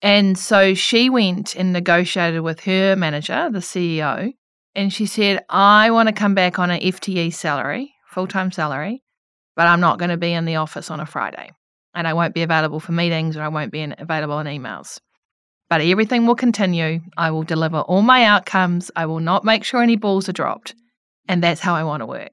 And 0.03 0.37
so 0.39 0.75
she 0.75 1.11
went 1.11 1.57
and 1.57 1.73
negotiated 1.73 2.43
with 2.43 2.61
her 2.61 2.97
manager, 2.97 3.49
the 3.51 3.59
CEO, 3.59 4.33
and 4.75 4.93
she 4.93 5.07
said, 5.07 5.45
I 5.49 5.91
want 5.91 6.09
to 6.09 6.15
come 6.15 6.35
back 6.35 6.59
on 6.59 6.71
an 6.71 6.81
FTE 6.81 7.33
salary, 7.33 7.95
full 8.07 8.27
time 8.27 8.53
salary, 8.53 9.03
but 9.57 9.67
I'm 9.67 9.81
not 9.81 9.99
going 9.99 10.11
to 10.11 10.17
be 10.17 10.33
in 10.33 10.45
the 10.45 10.57
office 10.57 10.91
on 10.91 11.01
a 11.01 11.07
Friday. 11.07 11.53
And 11.95 12.07
I 12.07 12.13
won't 12.15 12.35
be 12.35 12.43
available 12.43 12.81
for 12.81 12.93
meetings 12.93 13.37
or 13.37 13.43
I 13.43 13.49
won't 13.49 13.73
be 13.73 13.81
in, 13.81 13.95
available 13.99 14.35
on 14.35 14.47
emails. 14.47 15.01
But 15.69 15.81
everything 15.81 16.27
will 16.27 16.35
continue. 16.37 17.01
I 17.17 17.31
will 17.31 17.43
deliver 17.45 17.81
all 17.81 18.03
my 18.03 18.25
outcomes. 18.25 18.91
I 18.97 19.07
will 19.07 19.21
not 19.21 19.45
make 19.45 19.65
sure 19.65 19.83
any 19.83 19.97
balls 19.97 20.29
are 20.29 20.33
dropped. 20.33 20.75
And 21.29 21.43
that's 21.43 21.61
how 21.61 21.75
I 21.75 21.85
want 21.85 22.01
to 22.01 22.07
work. 22.07 22.31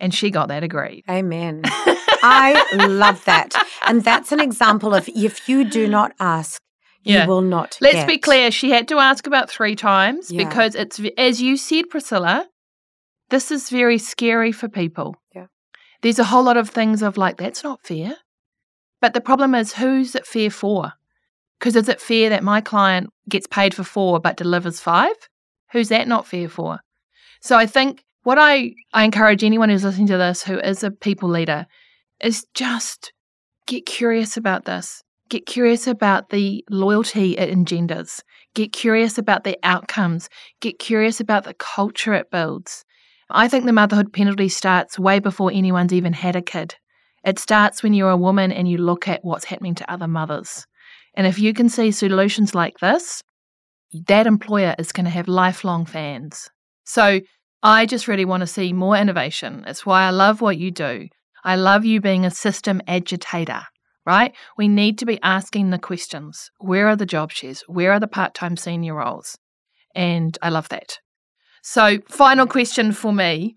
And 0.00 0.12
she 0.12 0.30
got 0.30 0.48
that 0.48 0.64
agreed. 0.64 1.04
Amen. 1.08 1.62
I 2.24 2.64
love 2.88 3.24
that. 3.24 3.54
And 3.86 4.02
that's 4.02 4.32
an 4.32 4.40
example 4.40 4.94
of 4.94 5.08
if 5.08 5.48
you 5.48 5.64
do 5.68 5.86
not 5.88 6.12
ask, 6.18 6.60
Yeah. 7.04 7.22
you 7.22 7.28
will 7.28 7.40
not. 7.40 7.78
Let's 7.80 8.04
be 8.04 8.18
clear, 8.18 8.50
she 8.50 8.70
had 8.70 8.88
to 8.88 8.98
ask 8.98 9.26
about 9.26 9.48
three 9.50 9.76
times 9.76 10.30
Yeah. 10.30 10.44
because 10.44 10.74
it's, 10.74 11.00
as 11.18 11.40
you 11.40 11.56
said, 11.56 11.88
Priscilla, 11.90 12.48
this 13.30 13.50
is 13.50 13.70
very 13.70 13.98
scary 13.98 14.50
for 14.52 14.68
people. 14.68 15.16
Yeah. 15.34 15.46
There's 16.02 16.18
a 16.18 16.24
whole 16.24 16.42
lot 16.44 16.56
of 16.56 16.68
things 16.70 17.02
of 17.02 17.16
like, 17.16 17.36
that's 17.36 17.62
not 17.62 17.80
fair. 17.84 18.16
But 19.02 19.14
the 19.14 19.20
problem 19.20 19.54
is, 19.56 19.74
who's 19.74 20.14
it 20.14 20.26
fair 20.26 20.48
for? 20.48 20.92
Because 21.58 21.74
is 21.74 21.88
it 21.88 22.00
fair 22.00 22.30
that 22.30 22.44
my 22.44 22.60
client 22.60 23.10
gets 23.28 23.48
paid 23.48 23.74
for 23.74 23.82
four 23.82 24.20
but 24.20 24.36
delivers 24.36 24.78
five? 24.78 25.16
Who's 25.72 25.88
that 25.88 26.06
not 26.06 26.26
fair 26.26 26.48
for? 26.48 26.78
So 27.40 27.58
I 27.58 27.66
think 27.66 28.04
what 28.22 28.38
I, 28.38 28.74
I 28.92 29.04
encourage 29.04 29.42
anyone 29.42 29.68
who's 29.68 29.82
listening 29.82 30.06
to 30.06 30.18
this 30.18 30.44
who 30.44 30.58
is 30.60 30.84
a 30.84 30.92
people 30.92 31.28
leader 31.28 31.66
is 32.20 32.46
just 32.54 33.12
get 33.66 33.86
curious 33.86 34.36
about 34.36 34.66
this. 34.66 35.02
Get 35.28 35.46
curious 35.46 35.88
about 35.88 36.28
the 36.30 36.64
loyalty 36.70 37.36
it 37.36 37.48
engenders. 37.48 38.22
Get 38.54 38.72
curious 38.72 39.18
about 39.18 39.42
the 39.42 39.58
outcomes. 39.64 40.28
Get 40.60 40.78
curious 40.78 41.18
about 41.18 41.42
the 41.42 41.54
culture 41.54 42.14
it 42.14 42.30
builds. 42.30 42.84
I 43.28 43.48
think 43.48 43.64
the 43.64 43.72
motherhood 43.72 44.12
penalty 44.12 44.48
starts 44.48 44.96
way 44.96 45.18
before 45.18 45.50
anyone's 45.52 45.92
even 45.92 46.12
had 46.12 46.36
a 46.36 46.42
kid. 46.42 46.76
It 47.24 47.38
starts 47.38 47.82
when 47.82 47.94
you're 47.94 48.10
a 48.10 48.16
woman 48.16 48.52
and 48.52 48.68
you 48.68 48.78
look 48.78 49.08
at 49.08 49.24
what's 49.24 49.44
happening 49.44 49.74
to 49.76 49.92
other 49.92 50.08
mothers. 50.08 50.66
And 51.14 51.26
if 51.26 51.38
you 51.38 51.54
can 51.54 51.68
see 51.68 51.90
solutions 51.90 52.54
like 52.54 52.78
this, 52.78 53.22
that 54.08 54.26
employer 54.26 54.74
is 54.78 54.92
going 54.92 55.04
to 55.04 55.10
have 55.10 55.28
lifelong 55.28 55.84
fans. 55.84 56.48
So 56.84 57.20
I 57.62 57.86
just 57.86 58.08
really 58.08 58.24
want 58.24 58.40
to 58.40 58.46
see 58.46 58.72
more 58.72 58.96
innovation. 58.96 59.64
It's 59.66 59.86
why 59.86 60.02
I 60.02 60.10
love 60.10 60.40
what 60.40 60.58
you 60.58 60.70
do. 60.70 61.08
I 61.44 61.56
love 61.56 61.84
you 61.84 62.00
being 62.00 62.24
a 62.24 62.30
system 62.30 62.80
agitator, 62.86 63.62
right? 64.06 64.34
We 64.56 64.68
need 64.68 64.98
to 64.98 65.06
be 65.06 65.20
asking 65.22 65.70
the 65.70 65.78
questions 65.78 66.50
where 66.58 66.88
are 66.88 66.96
the 66.96 67.06
job 67.06 67.30
shares? 67.30 67.62
Where 67.66 67.92
are 67.92 68.00
the 68.00 68.08
part 68.08 68.34
time 68.34 68.56
senior 68.56 68.94
roles? 68.94 69.36
And 69.94 70.36
I 70.40 70.48
love 70.48 70.68
that. 70.70 70.98
So, 71.62 71.98
final 72.08 72.46
question 72.46 72.92
for 72.92 73.12
me. 73.12 73.56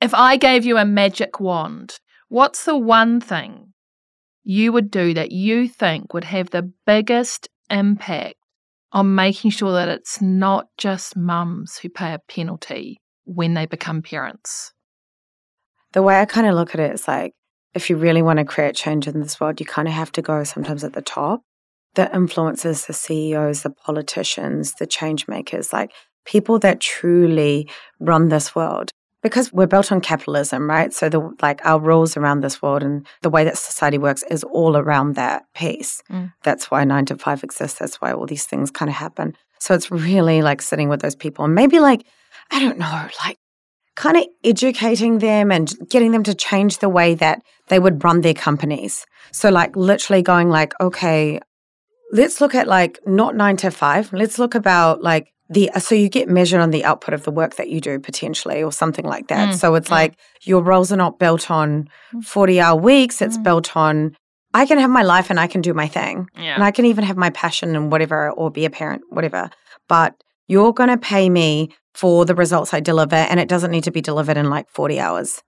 If 0.00 0.12
I 0.14 0.36
gave 0.36 0.64
you 0.64 0.76
a 0.76 0.84
magic 0.84 1.38
wand, 1.38 1.98
what's 2.28 2.64
the 2.64 2.76
one 2.76 3.20
thing 3.20 3.72
you 4.42 4.72
would 4.72 4.90
do 4.90 5.14
that 5.14 5.32
you 5.32 5.68
think 5.68 6.12
would 6.12 6.24
have 6.24 6.50
the 6.50 6.70
biggest 6.86 7.48
impact 7.70 8.34
on 8.92 9.14
making 9.14 9.50
sure 9.50 9.72
that 9.72 9.88
it's 9.88 10.20
not 10.20 10.66
just 10.78 11.16
mums 11.16 11.78
who 11.78 11.88
pay 11.88 12.14
a 12.14 12.20
penalty 12.28 13.00
when 13.24 13.54
they 13.54 13.66
become 13.66 14.02
parents? 14.02 14.72
The 15.92 16.02
way 16.02 16.20
I 16.20 16.24
kind 16.24 16.46
of 16.46 16.54
look 16.54 16.74
at 16.74 16.80
it 16.80 16.92
is 16.92 17.08
like, 17.08 17.32
if 17.74 17.90
you 17.90 17.96
really 17.96 18.22
want 18.22 18.38
to 18.38 18.44
create 18.44 18.76
change 18.76 19.08
in 19.08 19.20
this 19.20 19.40
world, 19.40 19.60
you 19.60 19.66
kind 19.66 19.88
of 19.88 19.94
have 19.94 20.12
to 20.12 20.22
go 20.22 20.44
sometimes 20.44 20.84
at 20.84 20.92
the 20.92 21.02
top. 21.02 21.42
The 21.94 22.10
influencers, 22.12 22.86
the 22.86 22.92
CEOs, 22.92 23.62
the 23.62 23.70
politicians, 23.70 24.74
the 24.74 24.86
change 24.86 25.28
makers, 25.28 25.72
like 25.72 25.92
people 26.24 26.58
that 26.60 26.80
truly 26.80 27.68
run 28.00 28.28
this 28.28 28.54
world. 28.54 28.90
Because 29.24 29.50
we're 29.54 29.66
built 29.66 29.90
on 29.90 30.02
capitalism, 30.02 30.68
right? 30.68 30.92
So 30.92 31.08
the 31.08 31.34
like 31.40 31.64
our 31.64 31.80
rules 31.80 32.14
around 32.14 32.42
this 32.42 32.60
world 32.60 32.82
and 32.82 33.06
the 33.22 33.30
way 33.30 33.42
that 33.44 33.56
society 33.56 33.96
works 33.96 34.22
is 34.30 34.44
all 34.44 34.76
around 34.76 35.14
that 35.14 35.46
piece. 35.54 36.02
Mm. 36.12 36.34
That's 36.42 36.70
why 36.70 36.84
nine 36.84 37.06
to 37.06 37.16
five 37.16 37.42
exists. 37.42 37.78
That's 37.78 38.02
why 38.02 38.12
all 38.12 38.26
these 38.26 38.44
things 38.44 38.70
kind 38.70 38.90
of 38.90 38.96
happen. 38.96 39.34
So 39.60 39.74
it's 39.74 39.90
really 39.90 40.42
like 40.42 40.60
sitting 40.60 40.90
with 40.90 41.00
those 41.00 41.14
people 41.16 41.42
and 41.46 41.54
maybe 41.54 41.80
like, 41.80 42.04
I 42.50 42.60
don't 42.60 42.76
know, 42.76 43.08
like 43.24 43.38
kind 43.96 44.18
of 44.18 44.24
educating 44.44 45.20
them 45.20 45.50
and 45.50 45.72
getting 45.88 46.12
them 46.12 46.24
to 46.24 46.34
change 46.34 46.80
the 46.80 46.90
way 46.90 47.14
that 47.14 47.40
they 47.68 47.78
would 47.78 48.04
run 48.04 48.20
their 48.20 48.34
companies. 48.34 49.06
So 49.32 49.48
like 49.48 49.74
literally 49.74 50.20
going 50.20 50.50
like, 50.50 50.74
okay, 50.82 51.40
let's 52.12 52.42
look 52.42 52.54
at 52.54 52.68
like 52.68 52.98
not 53.06 53.36
nine 53.36 53.56
to 53.58 53.70
five. 53.70 54.12
Let's 54.12 54.38
look 54.38 54.54
about 54.54 55.02
like 55.02 55.32
the 55.50 55.70
so 55.78 55.94
you 55.94 56.08
get 56.08 56.28
measured 56.28 56.60
on 56.60 56.70
the 56.70 56.84
output 56.84 57.14
of 57.14 57.24
the 57.24 57.30
work 57.30 57.56
that 57.56 57.68
you 57.68 57.80
do 57.80 57.98
potentially 57.98 58.62
or 58.62 58.72
something 58.72 59.04
like 59.04 59.28
that. 59.28 59.50
Mm, 59.50 59.54
So 59.54 59.74
it's 59.74 59.88
mm. 59.88 59.92
like 59.92 60.14
your 60.42 60.62
roles 60.62 60.90
are 60.90 60.96
not 60.96 61.18
built 61.18 61.50
on 61.50 61.88
40 62.22 62.60
hour 62.60 62.80
weeks. 62.80 63.20
It's 63.20 63.36
Mm. 63.38 63.42
built 63.42 63.76
on 63.76 64.16
I 64.56 64.66
can 64.66 64.78
have 64.78 64.90
my 64.90 65.02
life 65.02 65.30
and 65.30 65.40
I 65.40 65.48
can 65.48 65.62
do 65.62 65.74
my 65.74 65.88
thing. 65.88 66.28
Yeah. 66.36 66.54
And 66.54 66.62
I 66.62 66.70
can 66.70 66.84
even 66.84 67.02
have 67.02 67.16
my 67.16 67.30
passion 67.30 67.74
and 67.74 67.90
whatever 67.90 68.30
or 68.30 68.52
be 68.52 68.64
a 68.64 68.70
parent, 68.70 69.02
whatever. 69.10 69.50
But 69.88 70.14
you're 70.46 70.72
going 70.72 70.90
to 70.90 70.96
pay 70.96 71.28
me 71.28 71.70
for 71.92 72.24
the 72.24 72.36
results 72.36 72.72
I 72.72 72.78
deliver 72.78 73.16
and 73.16 73.40
it 73.40 73.48
doesn't 73.48 73.72
need 73.72 73.84
to 73.84 73.90
be 73.90 74.00
delivered 74.00 74.36
in 74.36 74.50
like 74.50 74.68
40 74.68 75.00
hours. 75.00 75.42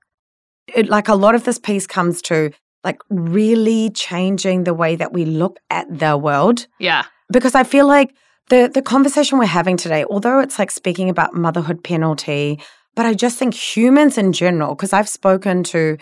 It, 0.74 0.88
like 0.88 1.08
a 1.08 1.14
lot 1.14 1.36
of 1.36 1.44
this 1.44 1.58
piece 1.58 1.86
comes 1.86 2.20
to 2.22 2.50
like 2.82 2.98
really 3.08 3.90
changing 3.90 4.64
the 4.64 4.74
way 4.74 4.96
that 4.96 5.12
we 5.12 5.24
look 5.24 5.58
at 5.70 5.86
the 5.98 6.16
world 6.16 6.66
yeah. 6.80 7.04
because 7.32 7.54
I 7.54 7.62
feel 7.62 7.86
like 7.86 8.12
the 8.48 8.70
the 8.72 8.82
conversation 8.82 9.38
we're 9.38 9.46
having 9.46 9.76
today, 9.76 10.04
although 10.08 10.40
it's 10.40 10.58
like 10.58 10.70
speaking 10.70 11.08
about 11.08 11.34
motherhood 11.34 11.82
penalty, 11.82 12.60
but 12.94 13.06
I 13.06 13.14
just 13.14 13.38
think 13.38 13.54
humans 13.54 14.18
in 14.18 14.32
general, 14.32 14.74
because 14.74 14.92
I've 14.92 15.08
spoken 15.08 15.62
to, 15.64 15.98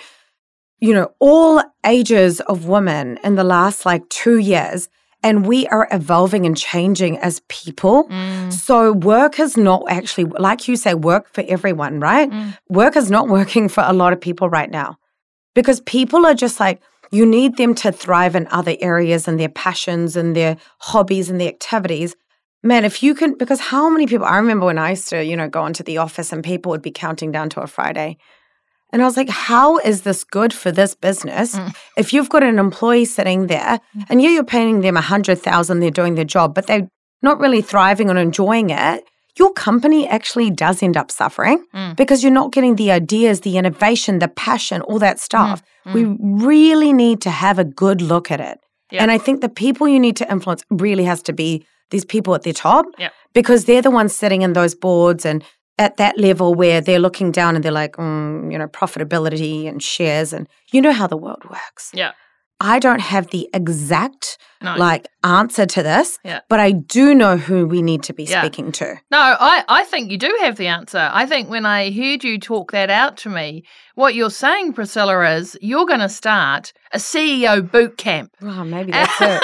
you 0.81 0.95
know, 0.95 1.13
all 1.19 1.63
ages 1.85 2.41
of 2.41 2.67
women 2.67 3.19
in 3.25 3.35
the 3.35 3.45
last 3.45 3.85
like 3.85 4.09
two 4.09 4.39
years, 4.39 4.89
and 5.25 5.47
we 5.47 5.67
are 5.69 5.89
evolving 5.91 6.45
and 6.45 6.57
changing 6.57 7.19
as 7.19 7.41
people. 7.49 8.05
Mm. 8.09 8.53
So 8.53 8.93
work 8.93 9.41
is 9.41 9.57
not 9.57 9.83
actually, 9.89 10.25
like 10.25 10.69
you 10.69 10.77
say, 10.77 10.93
work 10.95 11.29
for 11.33 11.43
everyone, 11.49 11.99
right? 11.99 12.31
Mm. 12.31 12.57
Work 12.69 12.97
is 12.97 13.11
not 13.11 13.29
working 13.39 13.69
for 13.69 13.83
a 13.87 13.95
lot 13.95 14.13
of 14.13 14.21
people 14.21 14.51
right 14.51 14.71
now 14.71 14.99
because 15.55 15.81
people 15.81 16.27
are 16.27 16.35
just 16.35 16.61
like, 16.61 16.83
you 17.11 17.25
need 17.25 17.57
them 17.57 17.75
to 17.77 17.93
thrive 17.93 18.35
in 18.35 18.47
other 18.51 18.77
areas 18.81 19.27
and 19.27 19.39
their 19.41 19.49
passions 19.49 20.17
and 20.17 20.37
their 20.37 20.57
hobbies 20.81 21.31
and 21.31 21.41
their 21.41 21.49
activities. 21.49 22.15
Man, 22.65 22.85
if 22.85 23.03
you 23.03 23.15
can, 23.15 23.37
because 23.37 23.61
how 23.61 23.91
many 23.91 24.07
people, 24.07 24.27
I 24.27 24.39
remember 24.39 24.67
when 24.67 24.79
I 24.79 24.91
used 24.91 25.09
to, 25.11 25.23
you 25.23 25.37
know, 25.37 25.49
go 25.49 25.67
into 25.67 25.83
the 25.83 25.99
office 25.99 26.33
and 26.33 26.43
people 26.43 26.71
would 26.71 26.83
be 26.83 26.91
counting 26.91 27.31
down 27.31 27.51
to 27.51 27.61
a 27.61 27.67
Friday. 27.67 28.17
And 28.91 29.03
I 29.03 29.05
was 29.05 29.17
like, 29.17 29.29
how 29.29 29.79
is 29.79 30.03
this 30.03 30.25
good 30.25 30.53
for 30.53 30.73
this 30.73 30.95
business? 30.95 31.57
Mm. 31.57 31.75
If 31.97 32.13
you've 32.13 32.31
got 32.31 32.43
an 32.43 32.59
employee 32.59 33.05
sitting 33.05 33.49
there 33.49 33.81
and 34.09 34.23
yeah, 34.23 34.31
you're 34.31 34.45
paying 34.45 34.81
them 34.81 34.97
a 34.97 35.03
hundred 35.03 35.41
thousand, 35.41 35.81
they're 35.81 35.91
doing 35.91 36.15
their 36.15 36.25
job, 36.25 36.55
but 36.55 36.67
they're 36.67 36.89
not 37.21 37.39
really 37.39 37.61
thriving 37.61 38.09
and 38.09 38.19
enjoying 38.19 38.71
it, 38.71 39.05
your 39.37 39.53
company 39.53 40.07
actually 40.09 40.49
does 40.49 40.83
end 40.83 40.97
up 40.97 41.11
suffering 41.11 41.65
Mm. 41.75 41.97
because 41.97 42.23
you're 42.23 42.33
not 42.33 42.53
getting 42.53 42.77
the 42.77 42.93
ideas, 42.93 43.41
the 43.41 43.59
innovation, 43.59 44.21
the 44.21 44.29
passion, 44.29 44.81
all 44.83 45.01
that 45.01 45.19
stuff. 45.19 45.63
Mm. 45.87 45.93
We 45.93 46.05
really 46.47 46.93
need 46.93 47.21
to 47.23 47.31
have 47.31 47.59
a 47.59 47.65
good 47.65 48.01
look 48.01 48.31
at 48.31 48.41
it. 48.41 48.59
Yeah. 48.93 49.03
And 49.03 49.11
I 49.11 49.19
think 49.19 49.41
the 49.41 49.49
people 49.49 49.89
you 49.89 49.99
need 49.99 50.17
to 50.17 50.31
influence 50.31 50.63
really 50.71 51.05
has 51.05 51.21
to 51.23 51.33
be 51.33 51.67
these 51.91 52.05
people 52.05 52.35
at 52.35 52.43
the 52.43 52.53
top 52.53 52.87
Yeah. 52.99 53.11
because 53.33 53.65
they're 53.65 53.83
the 53.83 53.91
ones 53.91 54.15
sitting 54.15 54.43
in 54.43 54.53
those 54.55 54.75
boards 54.75 55.25
and 55.27 55.43
at 55.79 55.97
that 55.97 56.19
level 56.19 56.55
where 56.55 56.81
they're 56.81 57.01
looking 57.01 57.33
down 57.33 57.57
and 57.57 57.65
they're 57.65 57.73
like, 57.73 57.93
mm, 57.97 58.51
you 58.53 58.59
know, 58.59 58.69
profitability 58.69 59.69
and 59.69 59.83
shares. 59.83 60.33
And 60.33 60.49
you 60.73 60.81
know 60.81 60.93
how 60.93 61.07
the 61.09 61.17
world 61.17 61.43
works. 61.51 61.91
Yeah. 61.93 62.13
I 62.61 62.79
don't 62.79 63.01
have 63.01 63.31
the 63.31 63.49
exact 63.53 64.39
No. 64.63 64.77
like 64.77 65.09
answer 65.25 65.67
to 65.67 65.83
this, 65.83 66.19
Yeah. 66.25 66.41
but 66.49 66.61
I 66.61 66.71
do 66.71 67.13
know 67.15 67.37
who 67.37 67.67
we 67.67 67.83
need 67.83 68.05
to 68.05 68.13
be 68.15 68.23
Yeah. 68.25 68.41
speaking 68.41 68.71
to. 68.73 68.95
No, 69.11 69.19
I, 69.19 69.65
I 69.69 69.85
think 69.85 70.11
you 70.13 70.17
do 70.17 70.35
have 70.43 70.57
the 70.57 70.69
answer. 70.69 71.11
I 71.13 71.27
think 71.27 71.51
when 71.51 71.67
I 71.67 71.91
heard 71.91 72.23
you 72.23 72.39
talk 72.39 72.71
that 72.71 72.89
out 72.89 73.17
to 73.19 73.29
me, 73.29 73.65
what 73.97 74.15
you're 74.15 74.31
saying, 74.31 74.73
Priscilla, 74.75 75.35
is 75.37 75.59
you're 75.61 75.85
going 75.87 76.01
to 76.01 76.09
start 76.09 76.73
a 76.93 76.99
CEO 76.99 77.61
boot 77.61 77.99
camp. 77.99 78.31
Oh, 78.41 78.65
maybe 78.65 78.93
that's 78.99 79.21
it. 79.21 79.43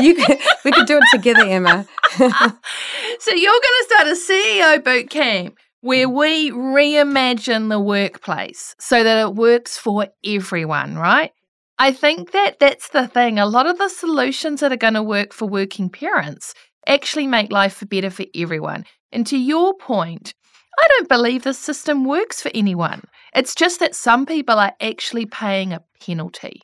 You 0.00 0.14
could, 0.14 0.38
we 0.64 0.72
could 0.72 0.86
do 0.86 0.98
it 0.98 1.04
together, 1.10 1.44
Emma. 1.44 1.86
so 2.16 2.26
you're 2.26 2.28
going 2.28 3.78
to 3.78 3.86
start 3.88 4.08
a 4.08 4.16
CEO 4.16 4.84
boot 4.84 5.10
camp 5.10 5.58
where 5.80 6.08
mm. 6.08 6.14
we 6.14 6.50
reimagine 6.50 7.68
the 7.68 7.80
workplace 7.80 8.74
so 8.78 9.02
that 9.02 9.28
it 9.28 9.34
works 9.34 9.78
for 9.78 10.08
everyone, 10.24 10.96
right? 10.96 11.32
I 11.78 11.92
think 11.92 12.32
that 12.32 12.58
that's 12.58 12.88
the 12.88 13.06
thing. 13.06 13.38
A 13.38 13.46
lot 13.46 13.66
of 13.66 13.78
the 13.78 13.88
solutions 13.88 14.60
that 14.60 14.72
are 14.72 14.76
going 14.76 14.94
to 14.94 15.02
work 15.02 15.32
for 15.32 15.48
working 15.48 15.88
parents 15.88 16.54
actually 16.86 17.26
make 17.26 17.52
life 17.52 17.82
better 17.88 18.10
for 18.10 18.24
everyone. 18.34 18.84
And 19.12 19.26
to 19.28 19.38
your 19.38 19.74
point, 19.76 20.34
I 20.80 20.88
don't 20.88 21.08
believe 21.08 21.44
the 21.44 21.54
system 21.54 22.04
works 22.04 22.40
for 22.40 22.50
anyone. 22.54 23.02
It's 23.34 23.54
just 23.54 23.80
that 23.80 23.94
some 23.94 24.26
people 24.26 24.58
are 24.58 24.72
actually 24.80 25.26
paying 25.26 25.72
a 25.72 25.82
penalty, 26.04 26.62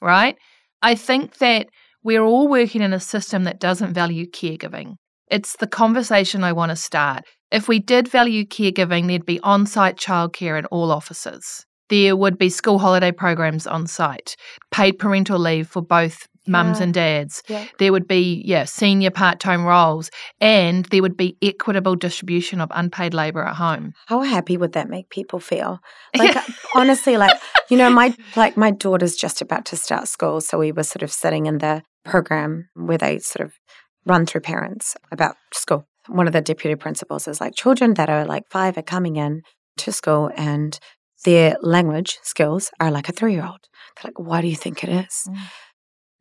right? 0.00 0.36
I 0.82 0.94
think 0.94 1.38
that 1.38 1.68
we're 2.02 2.22
all 2.22 2.48
working 2.48 2.82
in 2.82 2.92
a 2.92 3.00
system 3.00 3.44
that 3.44 3.60
doesn't 3.60 3.92
value 3.94 4.26
caregiving. 4.30 4.96
It's 5.30 5.56
the 5.56 5.66
conversation 5.66 6.42
I 6.42 6.52
want 6.52 6.70
to 6.70 6.76
start. 6.76 7.24
If 7.50 7.68
we 7.68 7.78
did 7.78 8.08
value 8.08 8.44
caregiving, 8.44 9.06
there'd 9.08 9.26
be 9.26 9.40
on 9.40 9.66
site 9.66 9.96
childcare 9.96 10.58
in 10.58 10.66
all 10.66 10.90
offices. 10.90 11.64
There 11.88 12.14
would 12.16 12.38
be 12.38 12.48
school 12.50 12.78
holiday 12.78 13.10
programs 13.12 13.66
on 13.66 13.86
site, 13.86 14.36
paid 14.70 14.92
parental 14.98 15.38
leave 15.38 15.66
for 15.68 15.82
both 15.82 16.26
mums 16.46 16.78
Yeah. 16.78 16.84
and 16.84 16.94
dads. 16.94 17.42
Yeah. 17.48 17.64
There 17.78 17.90
would 17.92 18.06
be, 18.08 18.42
yeah, 18.46 18.64
senior 18.64 19.10
part 19.10 19.40
time 19.40 19.64
roles, 19.64 20.10
and 20.40 20.84
there 20.86 21.02
would 21.02 21.16
be 21.16 21.36
equitable 21.42 21.96
distribution 21.96 22.60
of 22.60 22.68
unpaid 22.72 23.12
labour 23.12 23.44
at 23.44 23.56
home. 23.56 23.92
How 24.06 24.20
happy 24.22 24.56
would 24.56 24.72
that 24.72 24.88
make 24.88 25.10
people 25.10 25.40
feel? 25.40 25.80
Like 26.16 26.36
uh, 26.36 26.42
honestly, 26.76 27.16
like 27.16 27.36
you 27.70 27.76
know, 27.76 27.90
my 27.90 28.14
like 28.36 28.56
my 28.56 28.70
daughter's 28.70 29.16
just 29.16 29.42
about 29.42 29.64
to 29.66 29.76
start 29.76 30.06
school, 30.08 30.40
so 30.40 30.58
we 30.58 30.70
were 30.72 30.84
sort 30.84 31.02
of 31.02 31.10
sitting 31.12 31.46
in 31.46 31.58
the 31.58 31.82
program 32.04 32.68
where 32.74 32.98
they 32.98 33.18
sort 33.18 33.46
of 33.46 33.54
run 34.06 34.26
through 34.26 34.40
parents 34.40 34.96
about 35.12 35.36
school. 35.52 35.86
One 36.08 36.26
of 36.26 36.32
the 36.32 36.40
deputy 36.40 36.74
principals 36.74 37.28
is 37.28 37.40
like, 37.40 37.54
children 37.54 37.94
that 37.94 38.08
are 38.08 38.24
like 38.24 38.44
five 38.50 38.76
are 38.78 38.82
coming 38.82 39.16
in 39.16 39.42
to 39.78 39.92
school 39.92 40.30
and 40.36 40.78
their 41.24 41.56
language 41.60 42.18
skills 42.22 42.70
are 42.80 42.90
like 42.90 43.08
a 43.08 43.12
three 43.12 43.34
year 43.34 43.44
old. 43.44 43.68
They're 43.96 44.10
like, 44.10 44.18
why 44.18 44.40
do 44.40 44.48
you 44.48 44.56
think 44.56 44.82
it 44.82 44.88
is? 44.88 45.28
Mm. 45.28 45.38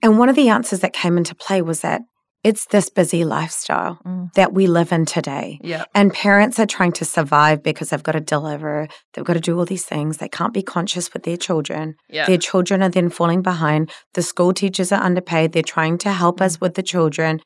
And 0.02 0.20
one 0.20 0.30
of 0.30 0.36
the 0.36 0.50
answers 0.50 0.80
that 0.80 0.94
came 0.94 1.18
into 1.18 1.36
play 1.36 1.62
was 1.62 1.82
that 1.82 2.02
it's 2.44 2.66
this 2.68 2.90
busy 2.90 3.24
lifestyle 3.26 4.00
Mm. 4.06 4.34
that 4.36 4.54
we 4.54 4.66
live 4.68 4.92
in 4.94 5.06
today. 5.06 5.60
Yeah. 5.62 5.84
And 5.94 6.14
parents 6.14 6.58
are 6.60 6.66
trying 6.66 6.94
to 6.94 7.06
survive 7.06 7.62
because 7.64 7.90
they've 7.90 8.04
got 8.04 8.14
to 8.14 8.22
deliver, 8.22 8.88
they've 9.14 9.26
got 9.26 9.34
to 9.34 9.40
do 9.42 9.58
all 9.60 9.66
these 9.66 9.86
things. 9.86 10.18
They 10.18 10.30
can't 10.30 10.54
be 10.54 10.62
conscious 10.64 11.12
with 11.14 11.24
their 11.24 11.38
children. 11.38 11.96
Yeah. 12.10 12.26
Their 12.28 12.38
children 12.38 12.82
are 12.82 12.90
then 12.90 13.10
falling 13.10 13.42
behind. 13.42 13.92
The 14.14 14.22
school 14.24 14.54
teachers 14.54 14.92
are 14.92 15.02
underpaid. 15.04 15.52
They're 15.52 15.64
trying 15.64 15.98
to 16.00 16.12
help 16.12 16.42
us 16.42 16.62
with 16.62 16.76
the 16.76 16.84
children. 16.84 17.42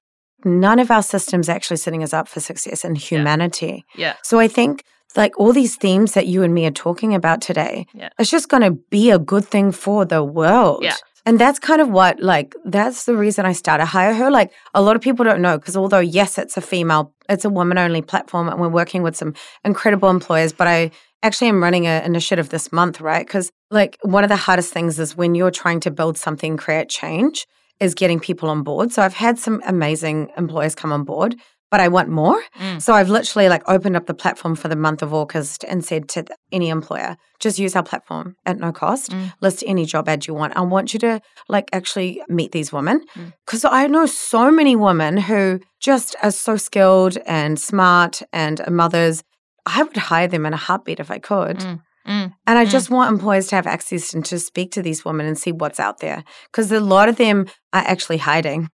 None 0.45 0.77
of 0.79 0.91
our 0.91 1.03
systems 1.03 1.49
actually 1.49 1.77
setting 1.77 2.03
us 2.03 2.13
up 2.13 2.27
for 2.27 2.39
success 2.39 2.83
in 2.85 2.95
humanity. 2.95 3.85
Yeah. 3.95 4.13
So 4.23 4.39
I 4.39 4.47
think 4.47 4.83
like 5.15 5.39
all 5.39 5.53
these 5.53 5.75
themes 5.75 6.13
that 6.13 6.27
you 6.27 6.43
and 6.43 6.53
me 6.53 6.65
are 6.65 6.71
talking 6.71 7.15
about 7.15 7.41
today, 7.41 7.85
Yeah. 7.93 8.09
it's 8.19 8.29
just 8.31 8.49
going 8.49 8.63
to 8.63 8.71
be 8.89 9.09
a 9.11 9.19
good 9.19 9.45
thing 9.45 9.71
for 9.71 10.05
the 10.05 10.23
world. 10.23 10.83
Yeah. 10.83 10.95
And 11.25 11.39
that's 11.39 11.57
kind 11.57 11.79
of 11.79 11.89
what, 11.89 12.19
like, 12.19 12.53
that's 12.65 13.05
the 13.05 13.15
reason 13.15 13.45
I 13.45 13.53
started 13.53 13.85
Hire 13.85 14.13
Her. 14.13 14.29
Like, 14.29 14.51
a 14.73 14.81
lot 14.81 14.95
of 14.95 15.01
people 15.01 15.23
don't 15.23 15.41
know 15.41 15.57
because 15.57 15.77
although, 15.77 15.99
yes, 15.99 16.37
it's 16.37 16.57
a 16.57 16.61
female, 16.61 17.13
it's 17.29 17.45
a 17.45 17.49
woman 17.49 17.77
only 17.77 18.01
platform 18.01 18.49
and 18.49 18.59
we're 18.59 18.67
working 18.67 19.03
with 19.03 19.15
some 19.15 19.33
incredible 19.63 20.09
employers, 20.09 20.51
but 20.51 20.67
I 20.67 20.91
actually 21.21 21.47
am 21.47 21.63
running 21.63 21.87
an 21.87 22.03
initiative 22.03 22.49
this 22.49 22.73
month, 22.73 22.99
right? 22.99 23.25
Because, 23.25 23.51
like, 23.71 23.97
one 24.01 24.25
of 24.25 24.29
the 24.29 24.35
hardest 24.35 24.73
things 24.73 24.99
is 24.99 25.15
when 25.15 25.33
you're 25.33 25.51
trying 25.51 25.79
to 25.81 25.91
build 25.91 26.17
something, 26.17 26.57
create 26.57 26.89
change, 26.89 27.47
is 27.79 27.95
getting 27.95 28.19
people 28.19 28.49
on 28.49 28.61
board. 28.61 28.91
So 28.91 29.01
I've 29.01 29.13
had 29.13 29.39
some 29.39 29.61
amazing 29.65 30.29
employers 30.37 30.75
come 30.75 30.91
on 30.91 31.05
board, 31.05 31.35
but 31.73 31.79
I 31.81 31.87
want 31.87 32.07
more. 32.07 32.39
Mm. 32.61 32.79
So 32.79 32.93
I've 32.93 33.09
literally 33.09 33.49
like 33.49 33.63
opened 33.67 33.95
up 33.95 34.05
the 34.05 34.13
platform 34.13 34.53
for 34.55 34.67
the 34.67 34.75
month 34.75 35.01
of 35.01 35.11
August 35.11 35.63
and 35.67 35.83
said 35.83 36.07
to 36.09 36.23
any 36.51 36.69
employer, 36.69 37.17
just 37.39 37.57
use 37.57 37.75
our 37.75 37.81
platform 37.81 38.35
at 38.45 38.59
no 38.59 38.71
cost. 38.71 39.09
Mm. 39.09 39.33
List 39.41 39.63
any 39.65 39.85
job 39.85 40.07
ad 40.07 40.27
you 40.27 40.35
want. 40.35 40.55
I 40.55 40.61
want 40.61 40.93
you 40.93 40.99
to 40.99 41.19
like 41.49 41.69
actually 41.73 42.21
meet 42.29 42.51
these 42.51 42.71
women 42.71 43.01
Mm. 43.15 43.33
because 43.43 43.65
I 43.65 43.87
know 43.87 44.05
so 44.05 44.51
many 44.51 44.75
women 44.75 45.17
who 45.17 45.61
just 45.79 46.15
are 46.21 46.29
so 46.29 46.57
skilled 46.57 47.17
and 47.25 47.59
smart 47.59 48.21
and 48.31 48.61
mothers. 48.69 49.23
I 49.65 49.81
would 49.81 49.97
hire 49.97 50.27
them 50.27 50.45
in 50.45 50.53
a 50.53 50.57
heartbeat 50.67 50.99
if 50.99 51.09
I 51.09 51.17
could. 51.17 51.57
Mm. 51.57 51.79
Mm. 52.07 52.33
And 52.45 52.59
I 52.59 52.65
Mm. 52.65 52.69
just 52.69 52.91
want 52.91 53.11
employers 53.11 53.47
to 53.47 53.55
have 53.55 53.65
access 53.65 54.13
and 54.13 54.23
to 54.25 54.37
speak 54.37 54.69
to 54.73 54.83
these 54.83 55.03
women 55.03 55.25
and 55.25 55.39
see 55.39 55.51
what's 55.51 55.79
out 55.79 56.01
there 56.01 56.23
because 56.51 56.71
a 56.71 56.79
lot 56.79 57.09
of 57.09 57.15
them 57.15 57.47
are 57.77 57.85
actually 57.93 58.19
hiding. 58.19 58.69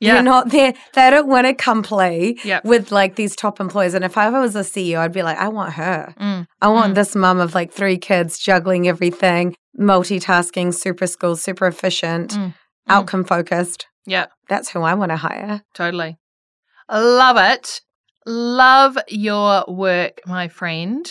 Yeah. 0.00 0.14
You're 0.14 0.22
not 0.22 0.50
there. 0.50 0.74
They 0.94 1.10
don't 1.10 1.26
want 1.26 1.46
to 1.48 1.54
come 1.54 1.82
play 1.82 2.36
Yep. 2.44 2.64
with 2.64 2.92
like 2.92 3.16
these 3.16 3.34
top 3.34 3.58
employees. 3.60 3.94
And 3.94 4.04
if 4.04 4.16
I 4.16 4.30
was 4.30 4.54
a 4.54 4.60
CEO, 4.62 5.00
I'd 5.00 5.12
be 5.12 5.22
like, 5.24 5.38
I 5.38 5.48
want 5.48 5.72
her. 5.74 6.14
Mm. 6.20 6.46
I 6.62 6.68
want 6.68 6.92
Mm. 6.92 6.94
this 6.94 7.16
mum 7.16 7.40
of 7.40 7.54
like 7.54 7.72
three 7.72 7.98
kids 7.98 8.38
juggling 8.38 8.86
everything, 8.86 9.56
multitasking, 9.78 10.72
super 10.72 11.06
skilled, 11.06 11.40
super 11.40 11.66
efficient, 11.66 12.30
Mm. 12.32 12.38
Mm. 12.46 12.54
outcome 12.88 13.24
focused. 13.24 13.86
Yeah. 14.06 14.26
That's 14.48 14.70
who 14.70 14.82
I 14.82 14.94
want 14.94 15.10
to 15.10 15.16
hire. 15.16 15.62
Totally. 15.74 16.16
Love 16.90 17.36
it. 17.36 17.80
Love 18.24 18.98
your 19.08 19.64
work, 19.68 20.20
my 20.26 20.48
friend. 20.48 21.04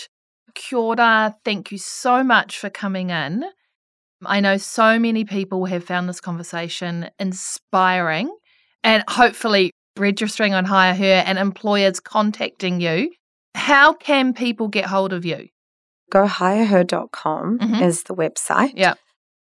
Kia 0.56 0.80
ora, 0.80 1.36
thank 1.43 1.71
you 1.71 1.78
so 1.78 2.23
much 2.23 2.58
for 2.58 2.69
coming 2.69 3.10
in. 3.10 3.43
I 4.26 4.39
know 4.39 4.58
so 4.58 4.97
many 4.97 5.26
people 5.26 5.65
have 5.65 5.84
found 5.84 6.08
this 6.10 6.19
conversation 6.21 7.10
inspiring 7.19 8.30
and 8.88 9.04
hopefully 9.10 9.71
registering 9.97 10.54
on 10.54 10.65
Hire 10.65 10.95
Her 10.95 11.23
and 11.28 11.38
employers 11.38 12.00
contacting 12.00 12.80
you. 12.82 13.12
How 13.56 13.93
can 13.93 14.34
people 14.34 14.67
get 14.67 14.86
hold 14.86 15.12
of 15.13 15.26
you? 15.26 15.47
Go 16.12 16.26
hireher.com 16.28 17.60
Mhm. 17.60 17.82
is 17.82 18.04
the 18.04 18.15
website. 18.15 18.73
Yeah. 18.76 18.93